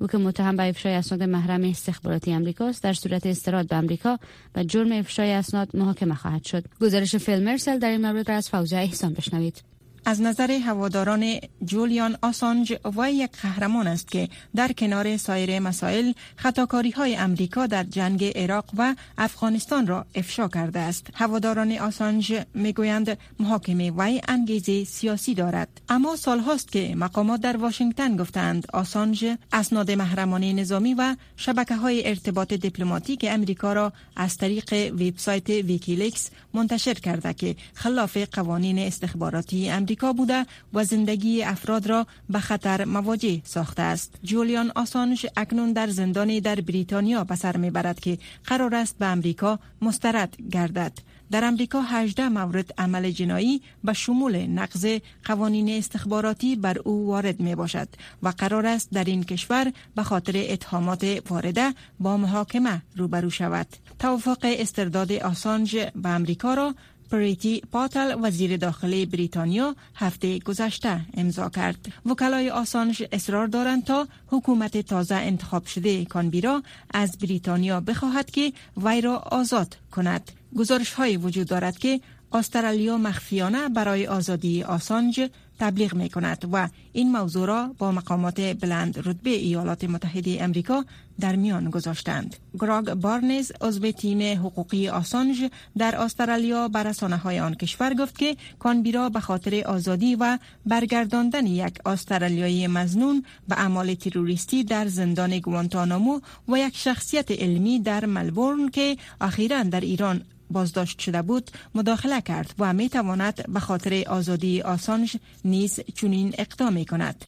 او 0.00 0.06
که 0.06 0.18
متهم 0.18 0.56
به 0.56 0.68
افشای 0.68 0.94
اسناد 0.94 1.22
محرم 1.22 1.64
استخباراتی 1.64 2.34
آمریکاست 2.34 2.82
در 2.82 2.92
صورت 2.92 3.26
استرداد 3.26 3.68
به 3.68 3.76
آمریکا 3.76 4.18
به 4.54 4.64
جرم 4.64 4.92
افشای 4.92 5.32
اسناد 5.32 5.76
محاکمه 5.76 6.14
خواهد 6.14 6.44
شد. 6.44 6.64
گزارش 6.80 7.16
فیل 7.16 7.43
مرسر 7.43 7.78
در 7.78 7.90
این 7.90 8.06
مورد 8.06 8.30
را 8.30 8.36
از 8.36 8.48
فوزه 8.48 8.76
احسان 8.76 9.12
بشنوید. 9.12 9.67
از 10.04 10.20
نظر 10.22 10.50
هواداران 10.50 11.34
جولیان 11.64 12.16
آسانج 12.22 12.72
وی 12.96 13.12
یک 13.12 13.30
قهرمان 13.42 13.86
است 13.86 14.08
که 14.08 14.28
در 14.56 14.72
کنار 14.72 15.16
سایر 15.16 15.58
مسائل 15.58 16.12
خطاکاری 16.36 16.90
های 16.90 17.16
امریکا 17.16 17.66
در 17.66 17.84
جنگ 17.84 18.24
عراق 18.38 18.64
و 18.78 18.94
افغانستان 19.18 19.86
را 19.86 20.06
افشا 20.14 20.48
کرده 20.48 20.78
است. 20.78 21.06
هواداران 21.14 21.72
آسانج 21.72 22.40
می‌گویند 22.54 23.18
محاکمه 23.40 23.90
وی 23.90 24.20
انگیزه 24.28 24.84
سیاسی 24.84 25.34
دارد. 25.34 25.68
اما 25.88 26.16
سال 26.16 26.38
هاست 26.38 26.72
که 26.72 26.94
مقامات 26.96 27.40
در 27.40 27.56
واشنگتن 27.56 28.16
گفتند 28.16 28.66
آسانج 28.72 29.26
اسناد 29.52 29.90
محرمانه 29.90 30.52
نظامی 30.52 30.94
و 30.94 31.16
شبکه 31.36 31.76
های 31.76 32.08
ارتباط 32.08 32.52
دیپلماتیک 32.52 33.26
امریکا 33.28 33.72
را 33.72 33.92
از 34.16 34.36
طریق 34.36 34.92
وبسایت 34.92 35.48
ویکیلیکس 35.48 36.30
منتشر 36.54 36.94
کرده 36.94 37.34
که 37.34 37.56
خلاف 37.74 38.16
قوانین 38.16 38.78
استخباراتی 38.78 39.70
امریکا 39.70 39.87
امریکا 39.88 40.12
بوده 40.12 40.46
و 40.74 40.84
زندگی 40.84 41.42
افراد 41.42 41.86
را 41.86 42.06
به 42.30 42.38
خطر 42.38 42.84
مواجه 42.84 43.40
ساخته 43.44 43.82
است. 43.82 44.14
جولیان 44.22 44.72
آسانش 44.74 45.26
اکنون 45.36 45.72
در 45.72 45.86
زندانی 45.86 46.40
در 46.40 46.60
بریتانیا 46.60 47.24
به 47.24 47.36
سر 47.36 47.56
می‌برد 47.56 48.00
که 48.00 48.18
قرار 48.44 48.74
است 48.74 48.98
به 48.98 49.06
امریکا 49.06 49.58
مسترد 49.82 50.36
گردد. 50.52 50.92
در 51.30 51.44
امریکا 51.44 51.82
18 51.82 52.28
مورد 52.28 52.74
عمل 52.78 53.10
جنایی 53.10 53.62
به 53.84 53.92
شمول 53.92 54.46
نقض 54.46 54.98
قوانین 55.24 55.68
استخباراتی 55.68 56.56
بر 56.56 56.78
او 56.78 57.06
وارد 57.06 57.40
می 57.40 57.54
باشد 57.54 57.88
و 58.22 58.28
قرار 58.28 58.66
است 58.66 58.88
در 58.92 59.04
این 59.04 59.24
کشور 59.24 59.72
به 59.96 60.02
خاطر 60.02 60.44
اتهامات 60.48 61.22
وارده 61.30 61.74
با 62.00 62.16
محاکمه 62.16 62.82
روبرو 62.96 63.30
شود. 63.30 63.66
توافق 63.98 64.38
استرداد 64.42 65.12
آسانج 65.12 65.76
به 65.76 66.08
امریکا 66.08 66.54
را 66.54 66.74
پریتی 67.10 67.62
پاتل 67.72 68.16
وزیر 68.22 68.56
داخلی 68.56 69.06
بریتانیا 69.06 69.76
هفته 69.94 70.38
گذشته 70.38 71.00
امضا 71.16 71.48
کرد. 71.48 71.92
وکلای 72.06 72.50
آسانش 72.50 73.02
اصرار 73.12 73.46
دارند 73.46 73.84
تا 73.84 74.08
حکومت 74.26 74.78
تازه 74.78 75.14
انتخاب 75.14 75.66
شده 75.66 76.04
کانبیرا 76.04 76.62
از 76.94 77.18
بریتانیا 77.18 77.80
بخواهد 77.80 78.30
که 78.30 78.52
وی 78.76 79.00
را 79.00 79.16
آزاد 79.16 79.76
کند. 79.90 80.32
گزارش 80.56 80.92
های 80.92 81.16
وجود 81.16 81.46
دارد 81.48 81.78
که 81.78 82.00
استرالیا 82.32 82.98
مخفیانه 82.98 83.68
برای 83.68 84.06
آزادی 84.06 84.62
آسانج 84.62 85.30
تبلیغ 85.58 85.94
می 85.94 86.08
کند 86.08 86.48
و 86.52 86.68
این 86.92 87.12
موضوع 87.12 87.46
را 87.46 87.74
با 87.78 87.92
مقامات 87.92 88.40
بلند 88.40 88.98
رتبه 88.98 89.30
ایالات 89.30 89.84
متحده 89.84 90.36
امریکا 90.40 90.84
در 91.20 91.36
میان 91.36 91.70
گذاشتند. 91.70 92.36
گراگ 92.60 92.94
بارنز 92.94 93.52
عضو 93.60 93.90
تیم 93.90 94.38
حقوقی 94.38 94.88
آسانج 94.88 95.50
در 95.78 95.96
استرالیا 95.96 96.68
بر 96.68 96.92
های 97.24 97.40
آن 97.40 97.54
کشور 97.54 97.94
گفت 97.94 98.18
که 98.18 98.36
کانبیرا 98.58 99.08
به 99.08 99.20
خاطر 99.20 99.62
آزادی 99.66 100.16
و 100.16 100.38
برگرداندن 100.66 101.46
یک 101.46 101.86
استرالیایی 101.86 102.66
مزنون 102.66 103.24
به 103.48 103.60
اعمال 103.60 103.94
تروریستی 103.94 104.64
در 104.64 104.86
زندان 104.88 105.38
گوانتانامو 105.38 106.20
و 106.48 106.56
یک 106.56 106.76
شخصیت 106.76 107.30
علمی 107.30 107.78
در 107.78 108.06
ملبورن 108.06 108.68
که 108.68 108.96
اخیرا 109.20 109.62
در 109.62 109.80
ایران 109.80 110.22
بازداشت 110.50 110.98
شده 110.98 111.22
بود 111.22 111.50
مداخله 111.74 112.20
کرد 112.20 112.54
و 112.58 112.72
می 112.72 112.88
تواند 112.88 113.52
به 113.52 113.60
خاطر 113.60 114.04
آزادی 114.06 114.62
آسانج 114.62 115.16
نیز 115.44 115.80
چنین 115.94 116.34
اقدام 116.38 116.84
کند. 116.84 117.24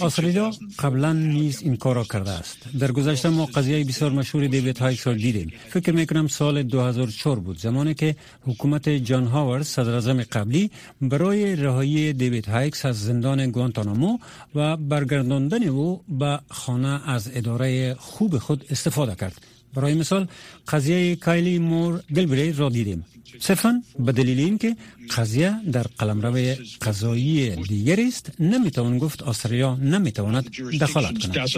استرالیا 0.00 0.50
قبلا 0.78 1.12
نیز 1.12 1.62
این 1.62 1.76
کار 1.76 1.94
را 1.94 2.04
کرده 2.04 2.30
است. 2.30 2.58
در 2.78 2.92
گذشته 2.92 3.28
ما 3.28 3.46
قضیه 3.46 3.84
بسیار 3.84 4.10
مشهور 4.10 4.46
دیوید 4.46 4.78
هیکس 4.78 5.06
را 5.06 5.14
دیدیم. 5.14 5.52
فکر 5.68 5.92
می 5.92 6.06
کنم 6.06 6.26
سال 6.28 6.62
2004 6.62 7.38
بود 7.40 7.58
زمانی 7.58 7.94
که 7.94 8.16
حکومت 8.42 8.88
جان 8.88 9.26
هاورد 9.26 9.62
صدراعظم 9.62 9.98
قبلی 10.24 10.70
برای 11.00 11.56
رهایی 11.56 12.12
دیوید 12.12 12.46
هیکس 12.48 12.84
از 12.84 13.04
زندان 13.04 13.50
گوانتانامو 13.50 14.18
و 14.54 14.76
برگرداندن 14.76 15.62
او 15.62 16.04
به 16.08 16.40
خانه 16.50 17.10
از 17.10 17.30
اراده 17.34 17.67
خوب 17.98 18.38
خود 18.38 18.64
استفاده 18.70 19.14
کرد. 19.14 19.36
برای 19.74 19.94
مثال 19.94 20.28
قضیه 20.68 21.16
کایلی 21.16 21.58
مور 21.58 22.02
گیلبرت 22.16 22.52
را 22.52 22.68
دیدیم. 22.68 23.04
صرفا 23.40 23.82
به 23.98 24.12
دلیل 24.12 24.40
اینکه 24.40 24.76
قضیه 25.16 25.54
در 25.72 25.86
قلمرو 25.98 26.54
قضایی 26.82 27.56
دیگر 27.56 28.00
است 28.00 28.30
نمی‌توان 28.40 28.98
گفت 28.98 29.22
استرالیا 29.22 29.74
نمی‌تواند 29.76 30.50
دخالت 30.80 31.18
کند. 31.18 31.48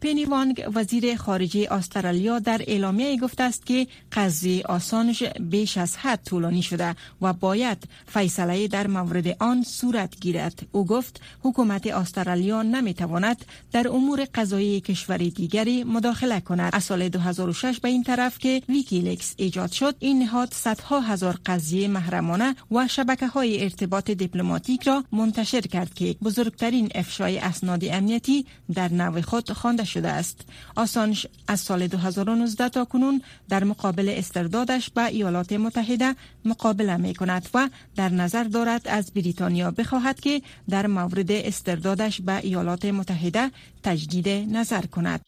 پینی 0.00 0.24
وانگ 0.24 0.64
وزیر 0.74 1.16
خارجه 1.16 1.66
استرالیا 1.70 2.38
در 2.38 2.62
اعلامیه 2.66 3.16
گفته 3.16 3.42
است 3.42 3.66
که 3.66 3.86
قضیه 4.12 4.62
آسانج 4.64 5.24
بیش 5.24 5.78
از 5.78 5.96
حد 5.96 6.20
طولانی 6.24 6.62
شده 6.62 6.96
و 7.22 7.32
باید 7.32 7.78
فیصله 8.06 8.68
در 8.68 8.86
مورد 8.86 9.36
آن 9.38 9.62
صورت 9.62 10.20
گیرد. 10.20 10.66
او 10.72 10.86
گفت 10.86 11.20
حکومت 11.42 11.86
استرالیا 11.86 12.62
نمی‌تواند 12.62 13.44
در 13.72 13.88
امور 13.88 14.26
قضایی 14.34 14.80
کشور 14.80 15.16
دیگری 15.16 15.84
مداخله 15.84 16.40
کند. 16.40 16.70
از 16.72 16.84
سال 16.84 17.08
2006 17.08 17.80
به 17.80 17.88
این 17.88 18.02
طرف 18.02 18.38
که 18.38 18.62
ویکیلیکس 18.68 19.34
ایجاد 19.38 19.72
شد. 19.72 19.94
این 19.98 20.18
نهاد 20.18 20.52
صدها 20.52 21.00
هزار 21.00 21.38
قضیه 21.46 21.88
محرمانه 21.88 22.54
و 22.70 22.88
شبکه 22.88 23.26
های 23.26 23.62
ارتباط 23.62 24.10
دیپلماتیک 24.10 24.82
را 24.82 25.04
منتشر 25.12 25.60
کرد 25.60 25.94
که 25.94 26.16
بزرگترین 26.22 26.88
افشای 26.94 27.38
اسناد 27.38 27.84
امنیتی 27.84 28.46
در 28.74 28.92
نوع 28.92 29.20
خود 29.20 29.52
خوانده 29.52 29.84
شده 29.84 30.08
است. 30.08 30.40
آسانش 30.76 31.26
از 31.48 31.60
سال 31.60 31.86
2019 31.86 32.68
تا 32.68 32.84
کنون 32.84 33.22
در 33.48 33.64
مقابل 33.64 34.14
استردادش 34.16 34.90
به 34.90 35.04
ایالات 35.06 35.52
متحده 35.52 36.14
مقابله 36.44 36.96
می 36.96 37.14
کند 37.14 37.48
و 37.54 37.68
در 37.96 38.08
نظر 38.08 38.44
دارد 38.44 38.88
از 38.88 39.12
بریتانیا 39.12 39.70
بخواهد 39.70 40.20
که 40.20 40.42
در 40.70 40.86
مورد 40.86 41.32
استردادش 41.32 42.20
به 42.20 42.36
ایالات 42.36 42.84
متحده 42.84 43.50
تجدید 43.82 44.28
نظر 44.28 44.86
کند. 44.86 45.20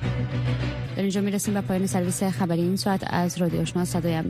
در 0.96 1.02
اینجا 1.02 1.20
می 1.20 1.30
رسیم 1.30 1.54
به 1.54 1.60
پایان 1.60 1.86
سرویس 1.86 2.22
خبری 2.22 2.62
این 2.62 2.76
ساعت 2.76 3.04
از 3.06 3.38
رادیو 3.38 3.60
آشنا 3.60 3.84
صدای 3.84 4.14